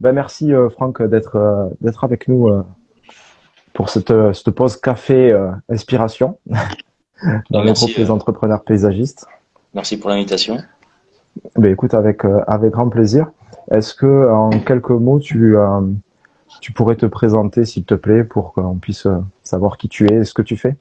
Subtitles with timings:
[0.00, 2.48] Ben, merci Franck d'être d'être avec nous
[3.72, 5.36] pour cette, cette pause café
[5.68, 6.38] inspiration
[7.50, 9.26] dans les groupes des entrepreneurs paysagistes.
[9.74, 10.58] Merci pour l'invitation.
[11.56, 13.30] Ben, écoute, avec, avec grand plaisir.
[13.70, 15.56] Est-ce que en quelques mots, tu,
[16.60, 19.08] tu pourrais te présenter, s'il te plaît, pour qu'on puisse
[19.42, 20.76] savoir qui tu es et ce que tu fais?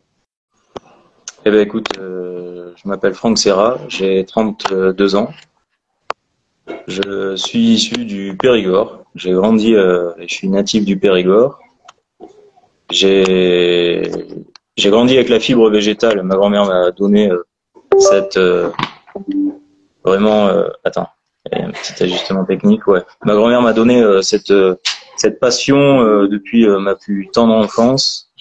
[1.46, 5.30] Eh ben, écoute, je m'appelle Franck Serra, j'ai 32 ans.
[6.88, 9.04] Je suis issu du Périgord.
[9.16, 11.60] J'ai grandi, euh, je suis natif du Périgord.
[12.92, 14.10] J'ai
[14.78, 16.22] grandi avec la fibre végétale.
[16.24, 17.44] Ma grand-mère m'a donné euh,
[17.98, 18.70] cette euh,
[20.04, 20.50] vraiment.
[20.84, 21.08] attends,
[21.52, 22.88] un petit ajustement technique.
[22.88, 24.54] Ouais, ma grand-mère m'a donné cette
[25.18, 28.32] cette passion depuis ma plus tendre enfance.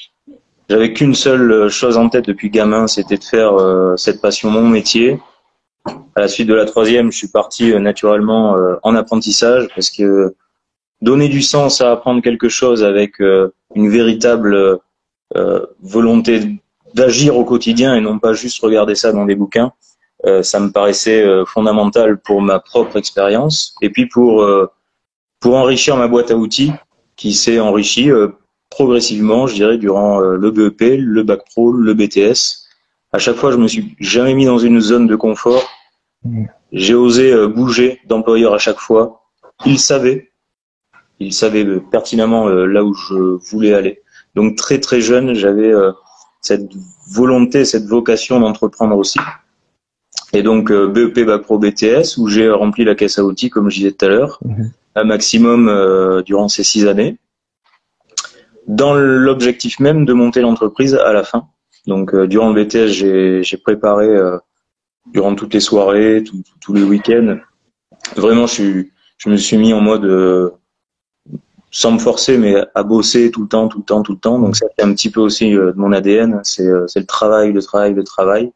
[0.69, 3.53] J'avais qu'une seule chose en tête depuis gamin, c'était de faire
[3.97, 5.19] cette passion mon métier.
[6.17, 9.91] À la suite de la troisième, je suis parti euh, naturellement euh, en apprentissage parce
[9.91, 10.35] que
[11.03, 14.79] donner du sens à apprendre quelque chose avec euh, une véritable
[15.83, 16.57] volonté
[16.95, 19.73] d'agir au quotidien et non pas juste regarder ça dans des bouquins,
[20.43, 24.49] ça me paraissait fondamental pour ma propre expérience et puis pour
[25.41, 26.73] pour enrichir ma boîte à outils
[27.17, 28.09] qui s'est enrichie
[28.71, 32.69] progressivement, je dirais, durant le BEP, le Bac Pro, le BTS.
[33.13, 35.69] À chaque fois, je me suis jamais mis dans une zone de confort
[36.73, 39.23] j'ai osé euh, bouger d'employeur à chaque fois.
[39.65, 40.31] Il savait,
[41.21, 43.15] il savait euh, pertinemment euh, là où je
[43.51, 44.03] voulais aller.
[44.35, 45.73] Donc très très jeune, j'avais
[46.43, 46.71] cette
[47.11, 49.19] volonté, cette vocation d'entreprendre aussi.
[50.35, 53.77] Et donc BEP Bac Pro BTS où j'ai rempli la caisse à outils comme je
[53.77, 54.73] disais tout à l'heure, mhm.
[54.95, 57.17] un maximum durant ces six années,
[58.67, 61.49] dans l'objectif même de monter l'entreprise à la fin.
[61.87, 64.07] Donc durant le BTS, j'ai préparé
[65.13, 66.25] durant toutes les soirées,
[66.61, 67.39] tous les week-ends.
[68.17, 68.85] Vraiment, je,
[69.19, 70.51] je me suis mis en mode euh,
[71.71, 74.39] sans me forcer, mais à bosser tout le temps, tout le temps, tout le temps.
[74.39, 76.41] Donc ça fait un petit peu aussi euh, de mon ADN.
[76.43, 78.53] C'est euh, le travail, le travail, le travail.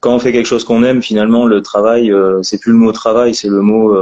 [0.00, 2.12] Quand on fait quelque chose qu'on aime, finalement, le travail,
[2.42, 3.96] c'est plus le mot travail, c'est le mot,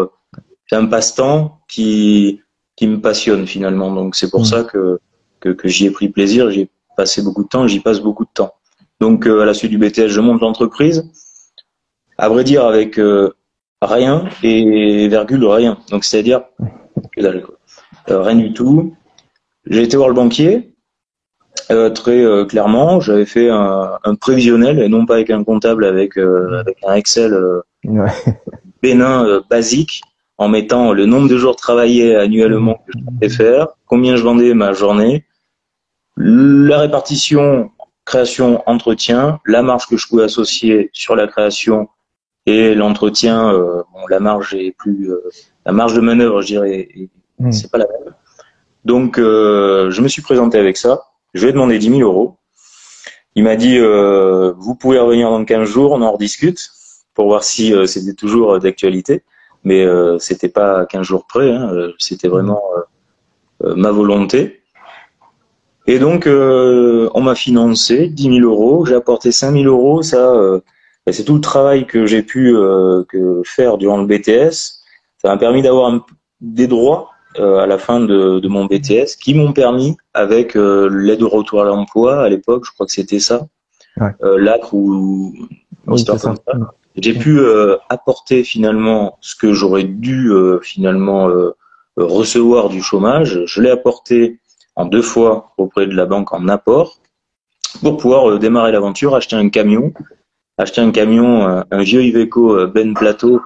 [0.67, 2.41] c'est un passe-temps qui
[2.75, 3.93] qui me passionne finalement.
[3.93, 4.47] Donc c'est pour mmh.
[4.47, 4.99] ça que
[5.41, 6.51] que, que j'y ai pris plaisir.
[6.51, 8.55] J'y ai passé beaucoup de temps, j'y passe beaucoup de temps.
[8.99, 11.05] Donc à la suite du BTS, je monte l'entreprise
[12.21, 13.33] à vrai dire, avec euh,
[13.81, 15.79] rien et virgule rien.
[15.91, 16.43] Donc, c'est-à-dire,
[17.19, 18.95] euh, rien du tout.
[19.67, 20.75] J'ai été voir le banquier,
[21.71, 23.01] euh, très clairement.
[23.01, 27.35] J'avais fait un, prévisionnel et non pas avec un comptable, avec, avec un Excel
[28.83, 30.03] bénin basique,
[30.37, 34.53] en mettant le nombre de jours travaillés annuellement que je devais faire, combien je vendais
[34.53, 35.25] ma journée,
[36.17, 37.71] la répartition
[38.05, 41.89] création entretien, la marge que je pouvais associer sur la création
[42.51, 45.23] et l'entretien, euh, bon, la marge est plus, euh,
[45.67, 46.89] la marge de manœuvre, je dirais,
[47.39, 47.53] hmm.
[47.53, 48.15] c'est pas la même.
[48.85, 51.03] Donc, euh, je me suis présenté avec ça.
[51.33, 52.37] Je lui ai demandé 10 000 euros.
[53.37, 56.59] Il m'a dit, vous pouvez revenir dans 15 jours, on en rediscute
[57.15, 59.23] pour voir si c'était toujours d'actualité.
[59.63, 59.87] Mais
[60.19, 62.61] c'était pas 15 jours près, hein, c'était vraiment
[63.63, 64.63] ma volonté.
[65.87, 68.85] Et donc, on m'a financé 10 000 euros.
[68.85, 70.03] J'ai apporté 5 000 euros.
[70.03, 70.61] Ça,
[71.09, 74.81] c'est tout le travail que j'ai pu euh, que faire durant le BTS.
[75.19, 76.07] Ça m'a permis d'avoir
[76.41, 80.89] des droits euh, à la fin de, de mon BTS qui m'ont permis, avec euh,
[80.91, 83.47] l'aide au retour à l'emploi à l'époque, je crois que c'était ça,
[84.01, 84.11] ouais.
[84.21, 85.35] l'ACRE ou
[86.97, 87.41] j'ai pu
[87.89, 91.31] apporter finalement ce que j'aurais dû finalement
[91.97, 93.43] recevoir du chômage.
[93.47, 94.41] Je l'ai apporté
[94.77, 97.01] en deux fois auprès de la banque en apport
[97.81, 99.93] pour pouvoir démarrer l'aventure, acheter un camion
[100.61, 103.41] acheté un camion, un, vieux Iveco euh, Ben Plateau,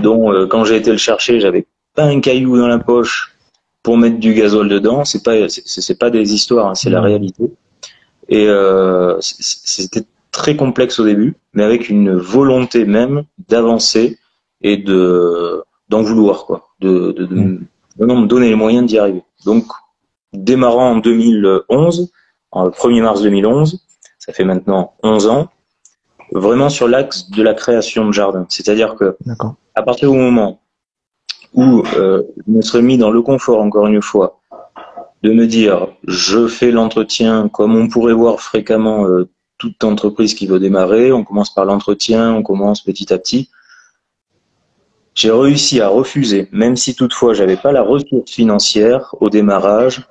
[0.00, 3.34] dont euh, quand j'ai été le chercher, j'avais pas un caillou dans la poche
[3.82, 5.04] pour mettre du gazole dedans.
[5.04, 7.44] C'est pas c'est pas des histoires, hein, c'est la réalité.
[8.28, 14.18] Et euh, c'était très complexe au début, mais avec une volonté même d'avancer
[14.62, 17.34] et de d'en vouloir quoi, de, de, de,
[18.06, 19.24] me donner les moyens d'y arriver.
[19.44, 19.64] Donc
[20.32, 22.12] démarrant en 2011,
[22.52, 23.80] en 1er mars 2011,
[24.18, 25.48] ça fait maintenant 11 ans,
[26.32, 28.46] vraiment sur l'axe de la création de jardin.
[28.48, 29.16] C'est-à-dire que
[29.74, 30.60] à partir du moment
[31.54, 34.40] où euh, je me serais mis dans le confort, encore une fois,
[35.22, 39.28] de me dire je fais l'entretien comme on pourrait voir fréquemment euh,
[39.58, 43.50] toute entreprise qui veut démarrer, on commence par l'entretien, on commence petit à petit.
[45.14, 50.06] J'ai réussi à refuser, même si toutefois j'avais pas la ressource financière au démarrage,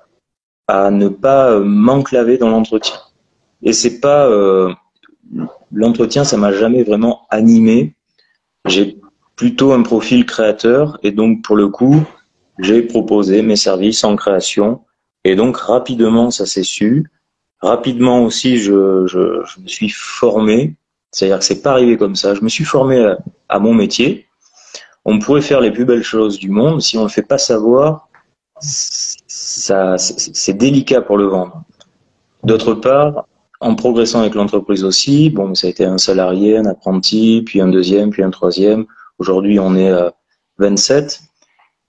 [0.67, 2.95] à ne pas euh, m'enclaver dans l'entretien.
[3.63, 4.71] Et c'est pas euh,
[5.71, 7.95] l'entretien, ça m'a jamais vraiment animé.
[8.65, 8.97] J'ai
[9.35, 12.03] plutôt un profil créateur et donc pour le coup,
[12.59, 14.81] j'ai proposé mes services en création.
[15.23, 17.09] Et donc, rapidement, ça s'est su.
[17.61, 20.75] Rapidement aussi, je, me suis formé.
[21.11, 22.35] C'est-à-dire que c'est pas arrivé comme ça.
[22.35, 23.17] Je me suis formé à,
[23.47, 24.27] à, mon métier.
[25.05, 26.81] On pourrait faire les plus belles choses du monde.
[26.81, 28.09] Si on le fait pas savoir,
[28.59, 31.63] ça, c'est délicat pour le vendre.
[32.43, 33.25] D'autre part,
[33.61, 37.67] en progressant avec l'entreprise aussi, bon, ça a été un salarié, un apprenti, puis un
[37.67, 38.85] deuxième, puis un troisième.
[39.17, 40.13] Aujourd'hui, on est à
[40.59, 41.21] 27.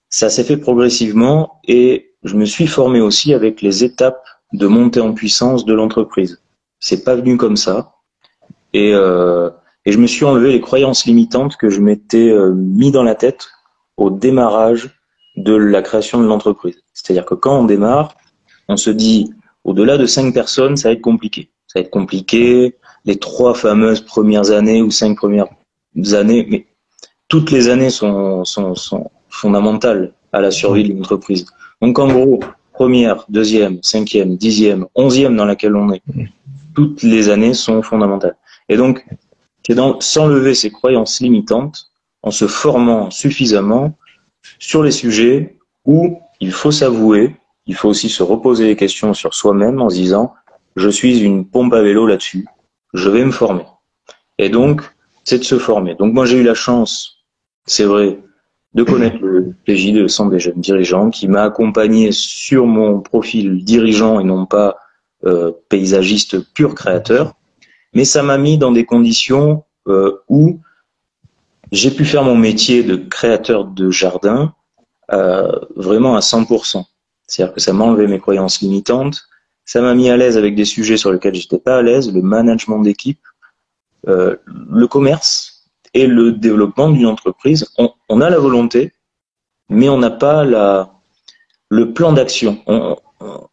[0.09, 4.23] Ça s'est fait progressivement et je me suis formé aussi avec les étapes
[4.53, 6.41] de montée en puissance de l'entreprise.
[6.79, 7.93] C'est pas venu comme ça.
[8.73, 9.49] Et, euh,
[9.85, 13.47] je me suis enlevé les croyances limitantes que je m'étais euh, mis dans la tête
[13.97, 14.91] au démarrage
[15.37, 16.83] de la création de l'entreprise.
[16.93, 18.15] C'est-à-dire que quand on démarre,
[18.67, 19.33] on se dit,
[19.63, 21.49] au-delà de cinq personnes, ça va être compliqué.
[21.71, 22.75] Ça va être compliqué.
[23.05, 25.47] Les trois fameuses premières années ou cinq premières
[26.11, 26.67] années, mais
[27.29, 31.45] toutes les années sont, sont, fondamentales à la survie de l'entreprise.
[31.81, 32.41] Donc en gros,
[32.73, 36.03] première, deuxième, cinquième, dixième, onzième dans laquelle on est,
[36.75, 38.35] toutes les années sont fondamentales.
[38.67, 39.05] Et donc,
[39.65, 41.89] c'est s'enlever ces croyances limitantes
[42.21, 43.97] en se formant suffisamment
[44.59, 49.33] sur les sujets où il faut s'avouer, il faut aussi se reposer les questions sur
[49.33, 50.33] soi-même en se disant
[50.75, 52.45] je suis une pompe à vélo là-dessus,
[52.93, 53.65] je vais me former.
[54.37, 54.81] Et donc,
[55.23, 55.95] c'est de se former.
[55.95, 57.23] Donc moi j'ai eu la chance,
[57.65, 58.19] c'est vrai,
[58.73, 63.63] de connaître le PJ, le Centre des jeunes dirigeants, qui m'a accompagné sur mon profil
[63.63, 64.77] dirigeant et non pas
[65.25, 67.33] euh, paysagiste pur créateur.
[67.93, 70.59] Mais ça m'a mis dans des conditions euh, où
[71.71, 74.53] j'ai pu faire mon métier de créateur de jardin
[75.11, 76.85] euh, vraiment à 100%.
[77.27, 79.23] C'est-à-dire que ça m'a enlevé mes croyances limitantes,
[79.65, 82.21] ça m'a mis à l'aise avec des sujets sur lesquels j'étais pas à l'aise, le
[82.21, 83.21] management d'équipe,
[84.07, 87.67] euh, le commerce et le développement d'une entreprise.
[87.77, 88.93] On, on, a la volonté,
[89.69, 90.93] mais on n'a pas la,
[91.69, 92.61] le plan d'action.
[92.67, 92.95] On,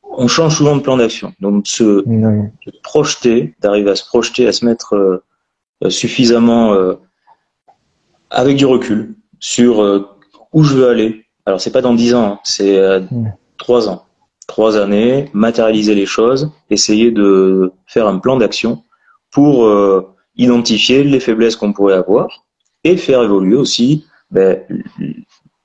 [0.03, 1.35] on, change souvent de plan d'action.
[1.41, 2.03] Donc se,
[2.65, 6.95] se projeter, d'arriver à se projeter, à se mettre euh, suffisamment euh,
[8.31, 10.09] avec du recul sur
[10.53, 11.27] où je veux aller.
[11.47, 13.01] Alors c'est pas dans dix ans, hein, c'est euh,
[13.57, 14.05] trois ans
[14.49, 18.83] trois années, matérialiser les choses, essayer de faire un plan d'action
[19.31, 22.45] pour euh, identifier les faiblesses qu'on pourrait avoir
[22.83, 24.59] et faire évoluer aussi ben,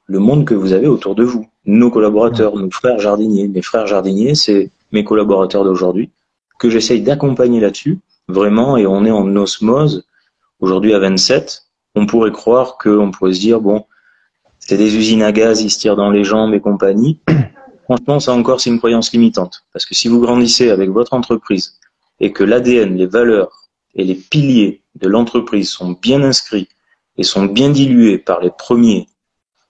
[0.06, 3.48] le monde que vous avez autour de vous, nos collaborateurs, nos frères jardiniers.
[3.48, 6.12] Mes frères jardiniers, c'est mes collaborateurs d'aujourd'hui
[6.60, 10.06] que j'essaye d'accompagner là-dessus, vraiment, et on est en osmose.
[10.60, 11.64] Aujourd'hui à 27,
[11.96, 13.86] on pourrait croire qu'on pourrait se dire, bon,
[14.60, 17.20] c'est des usines à gaz, ils se tirent dans les jambes et compagnie.
[17.84, 19.66] Franchement, ça encore, c'est une croyance limitante.
[19.74, 21.80] Parce que si vous grandissez avec votre entreprise
[22.20, 26.70] et que l'ADN, les valeurs et les piliers de l'entreprise sont bien inscrits
[27.18, 29.08] et sont bien dilués par les premiers,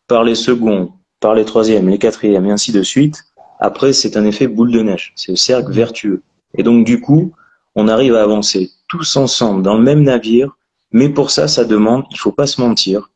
[0.07, 3.23] par les seconds, par les troisièmes, les quatrièmes et ainsi de suite,
[3.59, 5.13] après, c'est un effet boule de neige.
[5.15, 6.21] C'est le cercle vertueux.
[6.57, 7.33] Et donc, du coup,
[7.75, 10.51] on arrive à avancer tous ensemble dans le même navire.
[10.91, 13.09] Mais pour ça, ça demande, il faut pas se mentir,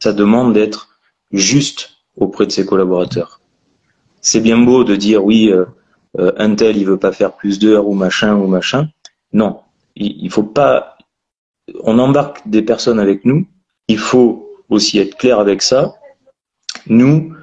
[0.00, 0.88] ça demande d'être
[1.30, 3.40] juste auprès de ses collaborateurs
[4.24, 5.66] c'est bien beau de dire oui, euh,
[6.18, 8.88] euh, un tel il veut pas faire plus d'heures ou machin ou machin.
[9.32, 9.60] Non,
[9.94, 10.96] il, il faut pas.
[11.82, 13.46] On embarque des personnes avec nous.
[13.86, 15.94] Il faut aussi être clair avec ça.
[16.86, 17.34] Nous,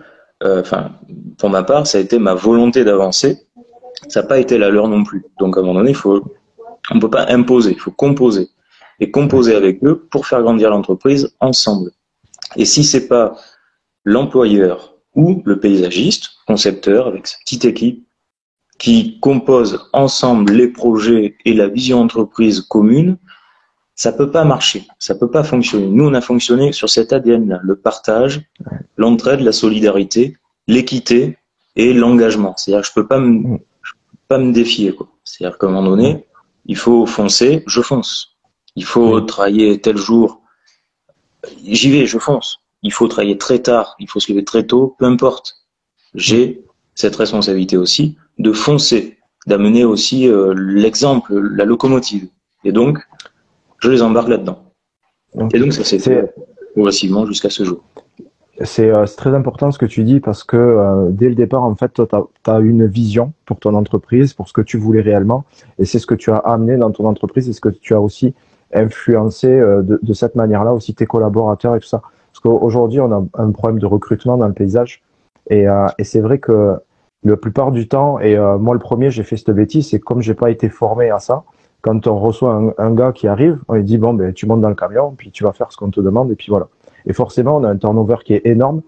[0.43, 0.91] euh, enfin,
[1.37, 3.45] pour ma part, ça a été ma volonté d'avancer.
[4.07, 5.23] Ça n'a pas été la leur non plus.
[5.39, 6.23] Donc à un moment donné, faut,
[6.89, 8.49] on peut pas imposer, il faut composer
[8.99, 11.91] et composer avec eux pour faire grandir l'entreprise ensemble.
[12.55, 13.35] Et si c'est pas
[14.03, 18.07] l'employeur ou le paysagiste, concepteur, avec sa petite équipe,
[18.77, 23.17] qui compose ensemble les projets et la vision entreprise commune,
[23.93, 25.85] ça peut pas marcher, ça peut pas fonctionner.
[25.87, 28.41] Nous, on a fonctionné sur cet ADN-là, le partage,
[28.97, 30.37] l'entraide, la solidarité,
[30.67, 31.37] l'équité
[31.75, 32.55] et l'engagement.
[32.57, 35.07] C'est-à-dire que je peux pas me, je peux pas me défier, quoi.
[35.23, 36.25] C'est-à-dire qu'à un moment donné,
[36.65, 38.37] il faut foncer, je fonce.
[38.75, 40.41] Il faut travailler tel jour,
[41.63, 44.95] j'y vais, je fonce il faut travailler très tard, il faut se lever très tôt,
[44.97, 45.57] peu importe.
[46.15, 46.63] J'ai
[46.95, 52.27] cette responsabilité aussi de foncer, d'amener aussi euh, l'exemple, la locomotive.
[52.63, 52.99] Et donc,
[53.79, 54.63] je les embarque là-dedans.
[55.53, 56.33] Et donc, ça s'est fait
[56.73, 57.83] progressivement jusqu'à ce jour.
[58.59, 61.75] Euh, c'est très important ce que tu dis parce que euh, dès le départ, en
[61.75, 62.01] fait, tu
[62.51, 65.45] as, une vision pour ton entreprise, pour ce que tu voulais réellement.
[65.79, 68.01] Et c'est ce que tu as amené dans ton entreprise et ce que tu as
[68.01, 68.33] aussi
[68.73, 72.01] influencé de, de, cette manière-là aussi tes collaborateurs et tout ça.
[72.43, 75.01] Qu'aujourd'hui, on a un problème de recrutement dans le paysage.
[75.49, 76.77] Et, euh, et c'est vrai que
[77.23, 80.21] la plupart du temps, et euh, moi le premier, j'ai fait cette bêtise, c'est comme
[80.21, 81.43] j'ai pas été formé à ça,
[81.81, 84.61] quand on reçoit un, un, gars qui arrive, on lui dit bon ben tu montes
[84.61, 86.67] dans le camion, puis tu vas faire ce qu'on te demande, et puis voilà.
[87.05, 88.81] Et forcément, on a un turnover qui est énorme.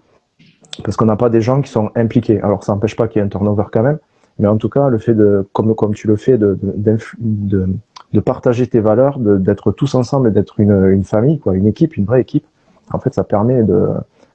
[0.84, 2.40] parce qu'on n'a pas des gens qui sont impliqués.
[2.40, 3.98] Alors ça n'empêche pas qu'il y ait un turnover quand même,
[4.38, 7.68] mais en tout cas le fait de, comme comme tu le fais, de de, de,
[8.12, 11.96] de partager tes valeurs, d'être tous ensemble et d'être une, une famille, quoi, une équipe,
[11.96, 12.46] une vraie équipe.
[12.92, 13.88] En fait, ça permet de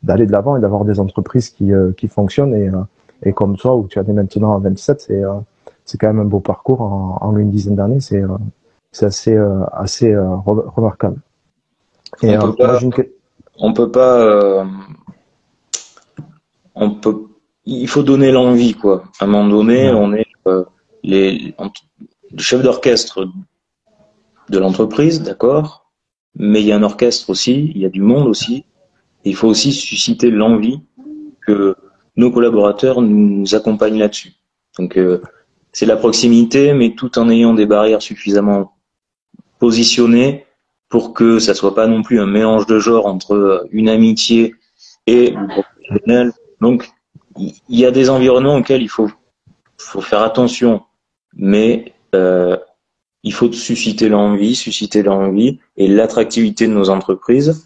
[0.04, 2.82] d'aller de l'avant et d'avoir des entreprises qui euh, qui fonctionnent et euh,
[3.24, 5.34] et comme toi où tu en es maintenant à 27, c'est euh,
[5.86, 8.00] c'est quand même un beau parcours en, en une dizaine d'années.
[8.00, 8.24] C'est
[8.92, 9.38] c'est assez
[9.74, 11.18] assez remarquable.
[12.24, 12.80] Et on, peut pas,
[13.60, 14.66] on peut pas
[16.80, 17.28] on peut,
[17.66, 19.04] il faut donner l'envie, quoi.
[19.20, 20.64] À un moment donné, on est euh,
[21.04, 21.54] les,
[22.32, 23.28] le chef d'orchestre
[24.50, 25.89] de l'entreprise, d'accord,
[26.36, 28.66] mais il y a un orchestre aussi, il y a du monde aussi.
[29.26, 30.80] il faut aussi susciter l'envie
[31.46, 31.76] que
[32.16, 34.34] nos collaborateurs nous accompagnent là-dessus.
[34.78, 35.22] Donc, euh,
[35.72, 38.74] c'est la proximité, mais tout en ayant des barrières suffisamment
[39.60, 40.46] positionnées
[40.90, 44.56] pour que ça soit pas non plus un mélange de genre entre euh, une amitié
[45.06, 46.32] et le professionnel
[46.62, 46.90] donc,
[47.38, 49.10] il y a des environnements auxquels il faut,
[49.78, 50.84] faut faire attention,
[51.34, 52.58] mais euh,
[53.24, 57.66] il faut susciter l'envie, susciter l'envie et l'attractivité de nos entreprises.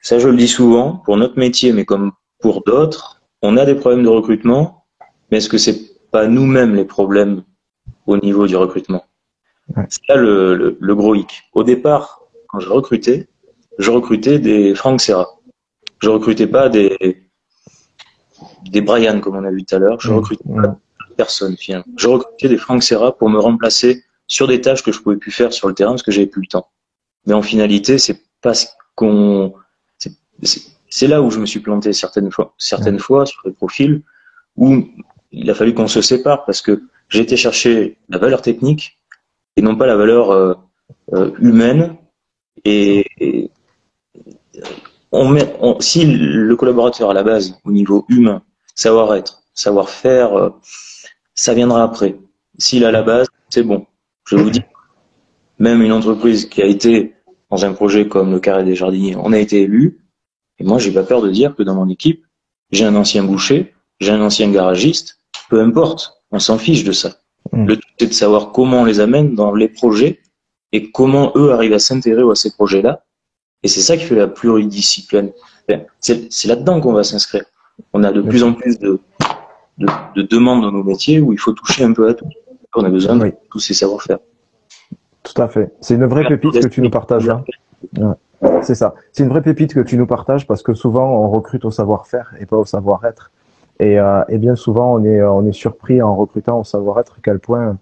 [0.00, 3.74] Ça, je le dis souvent, pour notre métier, mais comme pour d'autres, on a des
[3.74, 4.86] problèmes de recrutement,
[5.30, 7.44] mais est-ce que c'est pas nous-mêmes les problèmes
[8.06, 9.04] au niveau du recrutement?
[9.88, 11.44] C'est là le, le, gros hic.
[11.52, 13.28] Au départ, quand je recrutais,
[13.78, 15.28] je recrutais des Frank Serra.
[16.00, 17.22] Je recrutais pas des,
[18.64, 20.00] des Brian, comme on a vu tout à l'heure.
[20.00, 20.74] Je recrutais mmh.
[21.16, 21.86] personne, finalement.
[21.96, 25.30] Je recrutais des Frank Serra pour me remplacer sur des tâches que je pouvais plus
[25.30, 26.70] faire sur le terrain parce que j'avais plus le temps.
[27.26, 29.52] Mais en finalité, c'est parce qu'on,
[30.88, 34.02] c'est là où je me suis planté certaines fois, certaines fois sur les profils
[34.56, 34.88] où
[35.32, 38.98] il a fallu qu'on se sépare parce que j'ai été chercher la valeur technique
[39.56, 40.54] et non pas la valeur euh,
[41.12, 41.96] euh, humaine
[42.64, 43.50] et,
[45.12, 45.46] on met,
[45.80, 48.42] si le collaborateur à la base, au niveau humain,
[48.74, 50.50] savoir-être, savoir-faire, euh,
[51.34, 52.16] ça viendra après.
[52.56, 53.86] S'il a la base, c'est bon.
[54.26, 54.62] Je vous dis,
[55.58, 57.14] même une entreprise qui a été
[57.50, 60.00] dans un projet comme le Carré des Jardiniers, on a été élu.
[60.58, 62.24] Et moi, j'ai pas peur de dire que dans mon équipe,
[62.70, 65.18] j'ai un ancien boucher, j'ai un ancien garagiste,
[65.50, 67.16] peu importe, on s'en fiche de ça.
[67.52, 67.66] Mm.
[67.66, 70.20] Le tout, c'est de savoir comment on les amène dans les projets
[70.72, 73.04] et comment eux arrivent à s'intégrer à ces projets-là
[73.62, 75.32] et c'est ça qui fait la pluridiscipline.
[76.00, 77.44] C'est là-dedans qu'on va s'inscrire.
[77.92, 78.98] On a de plus en plus de,
[79.78, 82.26] de, demandes dans nos métiers où il faut toucher un peu à tout.
[82.74, 84.18] On a besoin de tous ces savoir-faire.
[85.22, 85.72] Tout à fait.
[85.80, 87.44] C'est une vraie pépite que tu nous partages là.
[88.62, 88.94] C'est ça.
[89.12, 92.34] C'est une vraie pépite que tu nous partages parce que souvent on recrute au savoir-faire
[92.40, 93.30] et pas au savoir-être.
[93.78, 97.20] Et, euh, et, bien souvent on est, on est surpris en recrutant au savoir-être à
[97.22, 97.76] quel point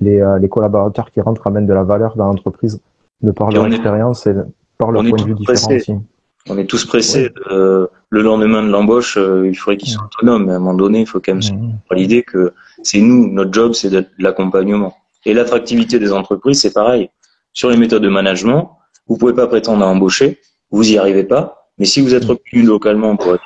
[0.00, 2.80] les, euh, les collaborateurs qui rentrent amènent de la valeur dans l'entreprise
[3.22, 4.34] de par leur expérience et
[4.78, 6.04] par leur point de vue différent
[6.48, 7.30] On est tous pressés.
[7.50, 10.46] Euh, le lendemain de l'embauche, euh, il faudrait qu'ils soient autonomes.
[10.46, 11.78] Mais à un moment donné, il faut quand même se mmh.
[11.92, 14.96] l'idée que c'est nous, notre job, c'est de l'accompagnement.
[15.24, 17.10] Et l'attractivité des entreprises, c'est pareil.
[17.52, 18.76] Sur les méthodes de management,
[19.08, 20.38] vous pouvez pas prétendre à embaucher,
[20.70, 21.70] vous y arrivez pas.
[21.78, 23.42] Mais si vous êtes reconnu localement pour être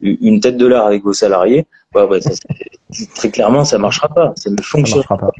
[0.00, 2.18] une tête de l'art avec vos salariés, bah, bah,
[3.14, 4.32] très clairement, ça marchera pas.
[4.36, 5.30] Ça ne fonctionnera pas.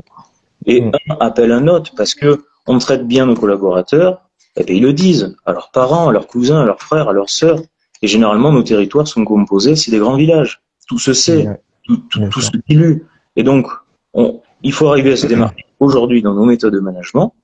[0.66, 0.92] Et mmh.
[1.10, 4.22] un appelle un autre parce que on traite bien nos collaborateurs,
[4.56, 7.12] eh bien, ils le disent à leurs parents, à leurs cousins, à leurs frères, à
[7.12, 7.61] leurs sœurs.
[8.02, 10.62] Et généralement, nos territoires sont composés, c'est des grands villages.
[10.87, 11.49] Tout se sait,
[11.84, 12.99] tout, se dilue.
[13.37, 13.66] Et donc,
[14.12, 17.34] on, il faut arriver à se démarquer aujourd'hui dans nos méthodes de management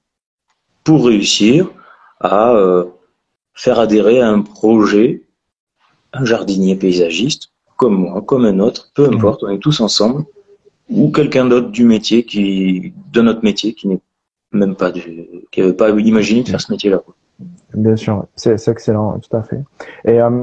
[0.85, 1.71] pour réussir
[2.21, 2.85] à euh,
[3.55, 5.23] faire adhérer à un projet,
[6.13, 10.25] un jardinier paysagiste, comme moi, comme un autre, peu importe, on est tous ensemble,
[10.89, 14.01] ou quelqu'un d'autre du métier qui, de notre métier qui n'est
[14.53, 15.03] même pas du,
[15.51, 17.03] qui n'avait pas imaginé de faire ce métier-là.
[17.75, 19.61] Bien sûr, c'est excellent, tout à fait.
[20.05, 20.43] Et euh,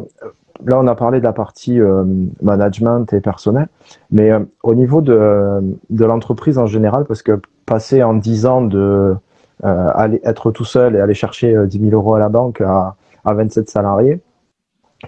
[0.66, 2.04] là, on a parlé de la partie euh,
[2.42, 3.68] management et personnel,
[4.12, 5.60] mais euh, au niveau de,
[5.90, 9.16] de l'entreprise en général, parce que passer en 10 ans de
[9.64, 12.96] aller être tout seul et aller chercher 10 000 euros à la banque à,
[13.26, 14.22] à 27 salariés,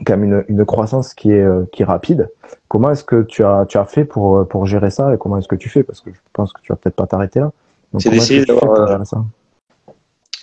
[0.07, 2.31] quand même une, une croissance qui est, qui est rapide.
[2.67, 5.47] Comment est-ce que tu as, tu as fait pour, pour gérer ça et comment est-ce
[5.47, 5.83] que tu fais?
[5.83, 7.51] Parce que je pense que tu vas peut-être pas t'arrêter là.
[7.97, 8.89] C'est d'essayer d'avoir.
[8.91, 8.97] Euh,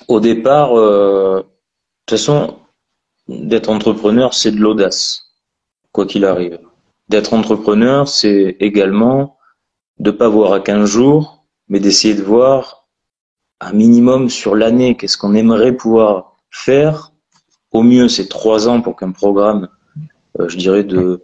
[0.09, 1.43] au départ, euh, de
[2.07, 2.59] toute façon,
[3.29, 5.33] d'être entrepreneur, c'est de l'audace,
[5.93, 6.59] quoi qu'il arrive.
[7.09, 9.38] D'être entrepreneur, c'est également
[9.99, 12.88] de pas voir à 15 jours, mais d'essayer de voir
[13.61, 17.12] un minimum sur l'année, qu'est-ce qu'on aimerait pouvoir faire?
[17.73, 19.69] Au mieux, c'est trois ans pour qu'un programme,
[20.38, 21.23] euh, je dirais, de,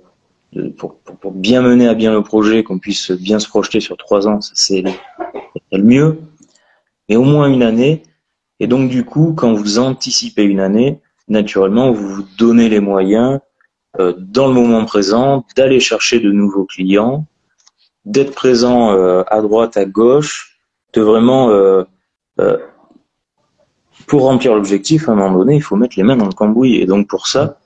[0.77, 4.27] pour, pour, bien mener à bien le projet, qu'on puisse bien se projeter sur trois
[4.27, 4.85] ans, c'est
[5.79, 6.21] le mieux,
[7.09, 8.03] mais au moins une année.
[8.61, 13.41] Et donc, du coup, quand vous anticipez une année, naturellement, vous vous donnez les moyens
[13.99, 17.27] euh, dans le moment présent, d'aller chercher de nouveaux clients,
[18.05, 20.59] d'être présent euh, à droite, à gauche,
[20.93, 21.85] de vraiment euh,
[24.07, 26.77] pour remplir l'objectif, à un moment donné, il faut mettre les mains dans le cambouis.
[26.77, 27.59] Et donc pour ça,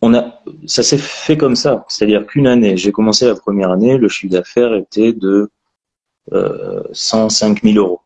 [0.00, 1.84] on a, ça s'est fait comme ça.
[1.88, 5.50] C'est-à-dire qu'une année, j'ai commencé la première année, le chiffre d'affaires était de
[6.92, 8.00] 105 000 euros.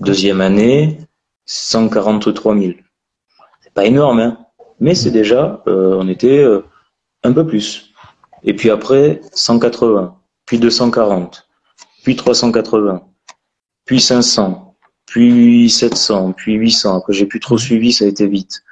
[0.00, 0.98] Deuxième année,
[1.46, 2.72] 143 000.
[3.62, 4.46] C'est pas énorme, hein
[4.80, 6.62] mais c'est déjà, euh, on était euh,
[7.22, 7.92] un peu plus.
[8.44, 11.48] Et puis après, 180, puis 240,
[12.04, 13.02] puis 380,
[13.84, 16.96] puis 500, puis 700, puis 800.
[16.98, 18.62] Après, j'ai plus trop suivi, ça a été vite.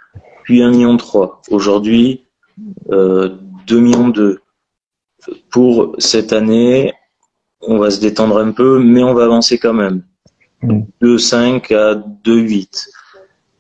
[0.45, 1.43] Puis 1 million 3.
[1.51, 2.27] Aujourd'hui,
[2.91, 4.41] euh, 2 millions 2.
[5.51, 6.93] Pour cette année,
[7.67, 10.03] on va se détendre un peu, mais on va avancer quand même.
[10.63, 11.77] 2,5 mm.
[11.77, 11.95] à
[12.25, 12.89] 2,8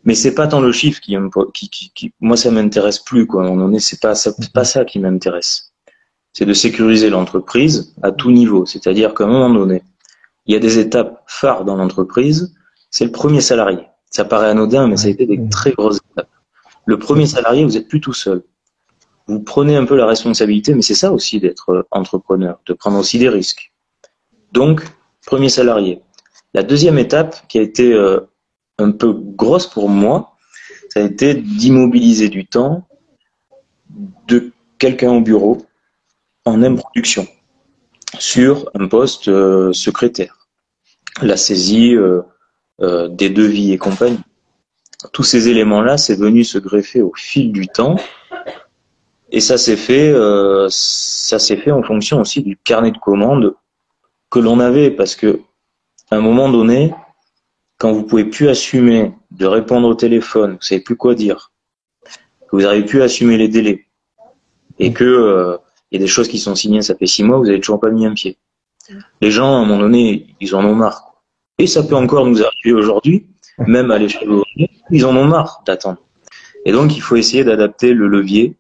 [0.04, 1.16] mais c'est pas tant le chiffre qui,
[1.52, 3.44] qui, qui, qui moi ça m'intéresse plus quoi.
[3.44, 5.72] On est, c'est pas c'est pas ça qui m'intéresse.
[6.32, 8.66] C'est de sécuriser l'entreprise à tout niveau.
[8.66, 9.82] C'est-à-dire qu'à un moment donné,
[10.46, 12.54] il y a des étapes phares dans l'entreprise.
[12.90, 13.86] C'est le premier salarié.
[14.10, 16.28] Ça paraît anodin, mais ça a été des très grosses étapes.
[16.86, 18.42] Le premier salarié, vous êtes plus tout seul.
[19.26, 23.18] Vous prenez un peu la responsabilité, mais c'est ça aussi d'être entrepreneur, de prendre aussi
[23.18, 23.72] des risques.
[24.54, 24.84] Donc,
[25.26, 26.00] premier salarié.
[26.54, 28.20] La deuxième étape qui a été euh,
[28.78, 30.36] un peu grosse pour moi,
[30.90, 32.86] ça a été d'immobiliser du temps
[34.28, 35.66] de quelqu'un au bureau
[36.44, 37.26] en improduction
[38.20, 40.46] sur un poste euh, secrétaire.
[41.20, 42.22] La saisie euh,
[43.08, 44.20] des devis et compagnie.
[45.12, 47.96] Tous ces éléments-là, c'est venu se greffer au fil du temps.
[49.32, 50.14] Et ça s'est fait,
[50.68, 53.54] ça s'est fait en fonction aussi du carnet de commandes
[54.34, 55.42] que l'on avait, parce que
[56.10, 56.92] à un moment donné,
[57.78, 61.52] quand vous pouvez plus assumer de répondre au téléphone, vous savez plus quoi dire,
[62.02, 63.86] que vous n'arrivez plus à assumer les délais,
[64.80, 65.56] et que euh,
[65.90, 67.78] il y a des choses qui sont signées, ça fait six mois, vous n'avez toujours
[67.78, 68.36] pas mis un pied.
[69.20, 71.14] Les gens, à un moment donné, ils en ont marre.
[71.58, 74.28] Et ça peut encore nous arriver aujourd'hui, même à l'échelle
[74.90, 76.00] ils en ont marre d'attendre.
[76.64, 78.56] Et donc, il faut essayer d'adapter le levier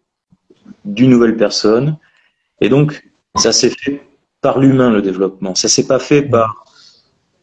[0.84, 1.98] d'une nouvelle personne.
[2.60, 4.00] Et donc, ça s'est fait
[4.44, 5.54] par l'humain, le développement.
[5.54, 6.66] Ça s'est pas fait par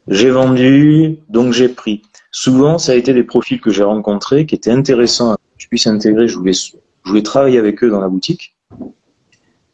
[0.07, 2.03] j'ai vendu, donc j'ai pris.
[2.29, 5.87] Souvent, ça a été des profils que j'ai rencontrés qui étaient intéressants que je puisse
[5.87, 6.27] intégrer.
[6.27, 8.55] Je voulais, je voulais travailler avec eux dans la boutique.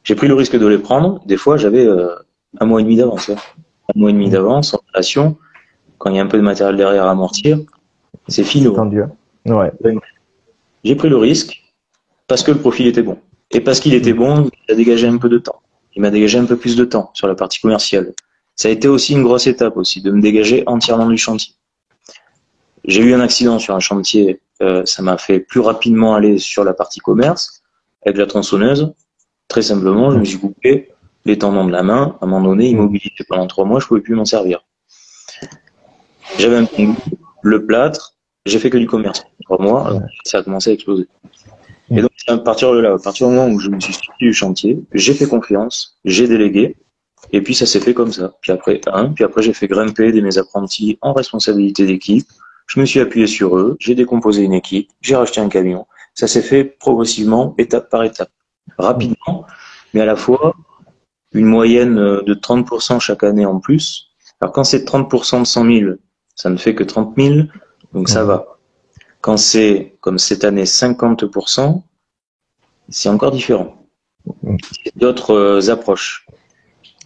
[0.05, 1.21] J'ai pris le risque de les prendre.
[1.25, 2.15] Des fois, j'avais euh,
[2.61, 3.29] un mois et demi d'avance.
[3.29, 3.35] Hein.
[3.93, 5.37] Un mois et demi d'avance en relation.
[5.97, 7.59] Quand il y a un peu de matériel derrière à amortir,
[8.29, 8.67] c'est fini.
[8.67, 9.11] Hein.
[9.45, 9.73] Ouais.
[10.85, 11.61] J'ai pris le risque
[12.25, 13.17] parce que le profil était bon.
[13.51, 15.61] Et parce qu'il était bon, il a dégagé un peu de temps.
[15.97, 18.13] Il m'a dégagé un peu plus de temps sur la partie commerciale.
[18.55, 21.55] Ça a été aussi une grosse étape aussi, de me dégager entièrement du chantier.
[22.85, 26.63] J'ai eu un accident sur un chantier, euh, ça m'a fait plus rapidement aller sur
[26.63, 27.63] la partie commerce
[28.05, 28.93] avec la tronçonneuse.
[29.47, 30.91] Très simplement, je me suis coupé
[31.25, 32.15] les tendons de la main.
[32.21, 34.63] À un moment donné, immobilisé pendant trois mois, je pouvais plus m'en servir.
[36.37, 36.67] J'avais un
[37.41, 38.13] le plâtre,
[38.45, 39.23] j'ai fait que du commerce.
[39.45, 41.07] Trois mois, ça a commencé à exploser.
[41.89, 44.11] Et donc, à partir de là, à partir du moment où je me suis sorti
[44.19, 46.75] du chantier, j'ai fait confiance, j'ai délégué,
[47.31, 48.33] et puis ça s'est fait comme ça.
[48.41, 52.27] Puis après, un, puis après j'ai fait grimper des mes apprentis en responsabilité d'équipe.
[52.67, 55.85] Je me suis appuyé sur eux, j'ai décomposé une équipe, j'ai racheté un camion.
[56.13, 58.31] Ça s'est fait progressivement, étape par étape,
[58.77, 59.45] rapidement,
[59.93, 60.55] mais à la fois
[61.33, 64.07] une moyenne de 30% chaque année en plus.
[64.41, 65.91] Alors quand c'est 30% de 100 000,
[66.35, 67.47] ça ne fait que 30 000,
[67.93, 68.56] donc ça va.
[69.27, 71.81] Quand c'est comme cette année 50%,
[72.87, 73.75] c'est encore différent.
[74.95, 76.25] D'autres euh, approches.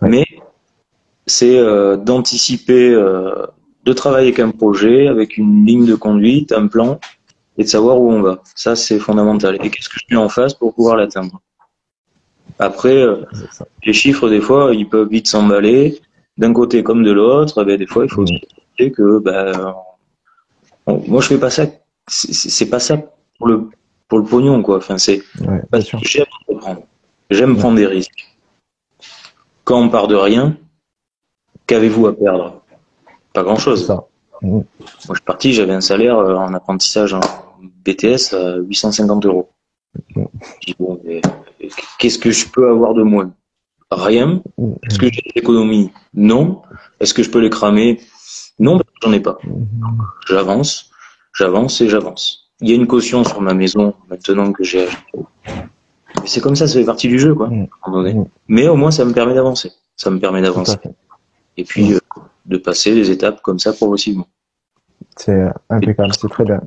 [0.03, 0.23] Mais
[1.25, 3.47] c'est euh, d'anticiper, euh,
[3.85, 6.99] de travailler avec un projet, avec une ligne de conduite, un plan,
[7.57, 8.43] et de savoir où on va.
[8.53, 9.57] Ça, c'est fondamental.
[9.65, 11.41] Et qu'est-ce que je mets en face pour pouvoir l'atteindre?
[12.59, 13.25] Après, euh,
[13.83, 15.99] les chiffres, des fois, ils peuvent vite s'emballer,
[16.37, 17.65] d'un côté comme de l'autre.
[17.67, 18.33] Eh des fois, il faut se
[18.77, 19.73] dire que, ben,
[20.85, 21.65] moi, je fais pas ça.
[22.11, 22.97] C'est pas ça
[23.37, 23.69] pour le
[24.07, 24.77] pour le pognon, quoi.
[24.77, 25.23] Enfin, c'est
[26.01, 26.25] j'aime
[26.59, 26.83] prendre.
[27.29, 28.31] J'aime prendre des risques
[29.71, 30.57] quand on part de rien,
[31.65, 32.61] qu'avez-vous à perdre?
[33.33, 33.87] Pas grand-chose.
[34.41, 37.21] Moi, je suis parti, j'avais un salaire euh, en apprentissage en
[37.85, 39.49] BTS à 850 euros.
[40.77, 41.01] bon,
[41.99, 43.31] qu'est-ce que je peux avoir de moins?
[43.91, 44.41] Rien.
[44.83, 46.61] Est-ce que j'ai des économies Non.
[46.99, 48.01] Est-ce que je peux les cramer?
[48.59, 49.37] Non, j'en ai pas.
[50.27, 50.90] J'avance,
[51.33, 52.51] j'avance et j'avance.
[52.59, 54.87] Il y a une caution sur ma maison maintenant que j'ai
[56.25, 57.47] c'est comme ça, ça fait partie du jeu, quoi.
[57.47, 57.67] Mm.
[57.87, 58.25] Mm.
[58.47, 59.71] Mais au moins, ça me permet d'avancer.
[59.95, 60.77] Ça me permet d'avancer.
[61.57, 61.93] Et puis, mm.
[61.93, 64.27] euh, de passer les étapes comme ça progressivement.
[65.17, 66.61] C'est impeccable, c'est très bien.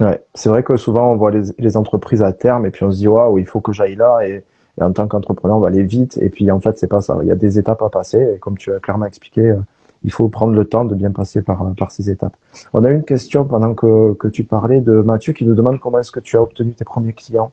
[0.00, 2.90] Ouais, c'est vrai que souvent on voit les, les, entreprises à terme et puis on
[2.90, 4.44] se dit waouh, il faut que j'aille là et,
[4.80, 7.18] en tant qu'entrepreneur on va aller vite et puis en fait c'est pas ça.
[7.20, 9.58] Il y a des étapes à passer et comme tu as clairement expliqué, euh,
[10.02, 12.36] il faut prendre le temps de bien passer par, par ces étapes.
[12.72, 15.98] On a une question pendant que, que tu parlais de Mathieu qui nous demande comment
[15.98, 17.50] est-ce que tu as obtenu tes premiers clients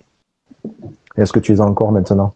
[1.17, 2.33] est-ce que tu les as encore maintenant?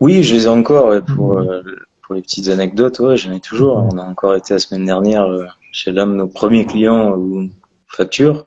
[0.00, 1.62] Oui, je les ai encore pour, euh,
[2.02, 3.76] pour les petites anecdotes, ouais, j'en ai toujours.
[3.76, 7.50] On a encore été la semaine dernière euh, chez l'un de nos premiers clients ou
[7.88, 8.46] facture.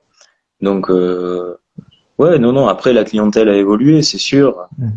[0.62, 1.58] Donc, euh,
[2.18, 2.68] ouais, non, non.
[2.68, 4.68] Après, la clientèle a évolué, c'est sûr.
[4.78, 4.88] Mm.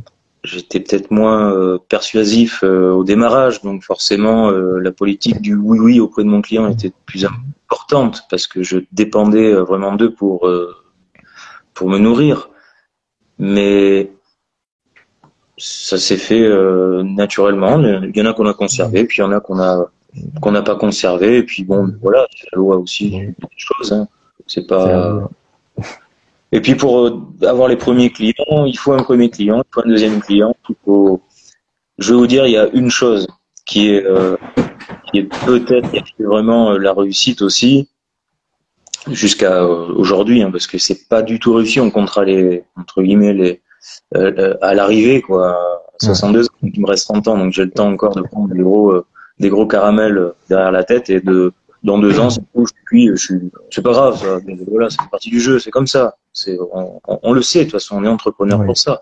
[0.44, 5.78] J'étais peut-être moins euh, persuasif euh, au démarrage, donc forcément, euh, la politique du oui,
[5.78, 10.48] oui auprès de mon client était plus importante parce que je dépendais vraiment d'eux pour
[11.72, 12.50] pour me nourrir.
[13.38, 14.12] Mais
[15.56, 16.46] ça s'est fait
[17.02, 17.80] naturellement.
[17.80, 19.88] Il y en a qu'on a conservé, puis il y en a qu'on a
[20.42, 21.38] qu'on n'a pas conservé.
[21.38, 23.92] Et puis bon, voilà, la loi aussi, des choses.
[23.92, 24.08] Hein.
[24.46, 25.26] C'est pas.
[26.54, 29.80] Et puis pour euh, avoir les premiers clients, il faut un premier client, il faut
[29.84, 30.54] un deuxième client.
[30.84, 31.20] faut...
[31.98, 33.26] Je vais vous dire, il y a une chose
[33.66, 34.36] qui est, euh,
[35.10, 35.90] qui est peut-être
[36.20, 37.88] vraiment euh, la réussite aussi,
[39.10, 41.80] jusqu'à aujourd'hui, hein, parce que c'est pas du tout réussi.
[41.80, 43.60] On comptera les entre guillemets les
[44.62, 45.58] à l'arrivée quoi.
[46.00, 48.62] 62 ans, il me reste 30 ans, donc j'ai le temps encore de prendre des
[48.62, 49.04] gros
[49.38, 51.52] des gros caramels derrière la tête et de
[51.84, 52.42] dans deux ans, c'est
[52.86, 53.34] puis je suis,
[53.70, 54.40] c'est pas grave, ça.
[54.68, 56.16] voilà, c'est partie du jeu, c'est comme ça.
[56.32, 59.00] C'est, on, on, le sait, de toute façon, on est entrepreneur pour ça.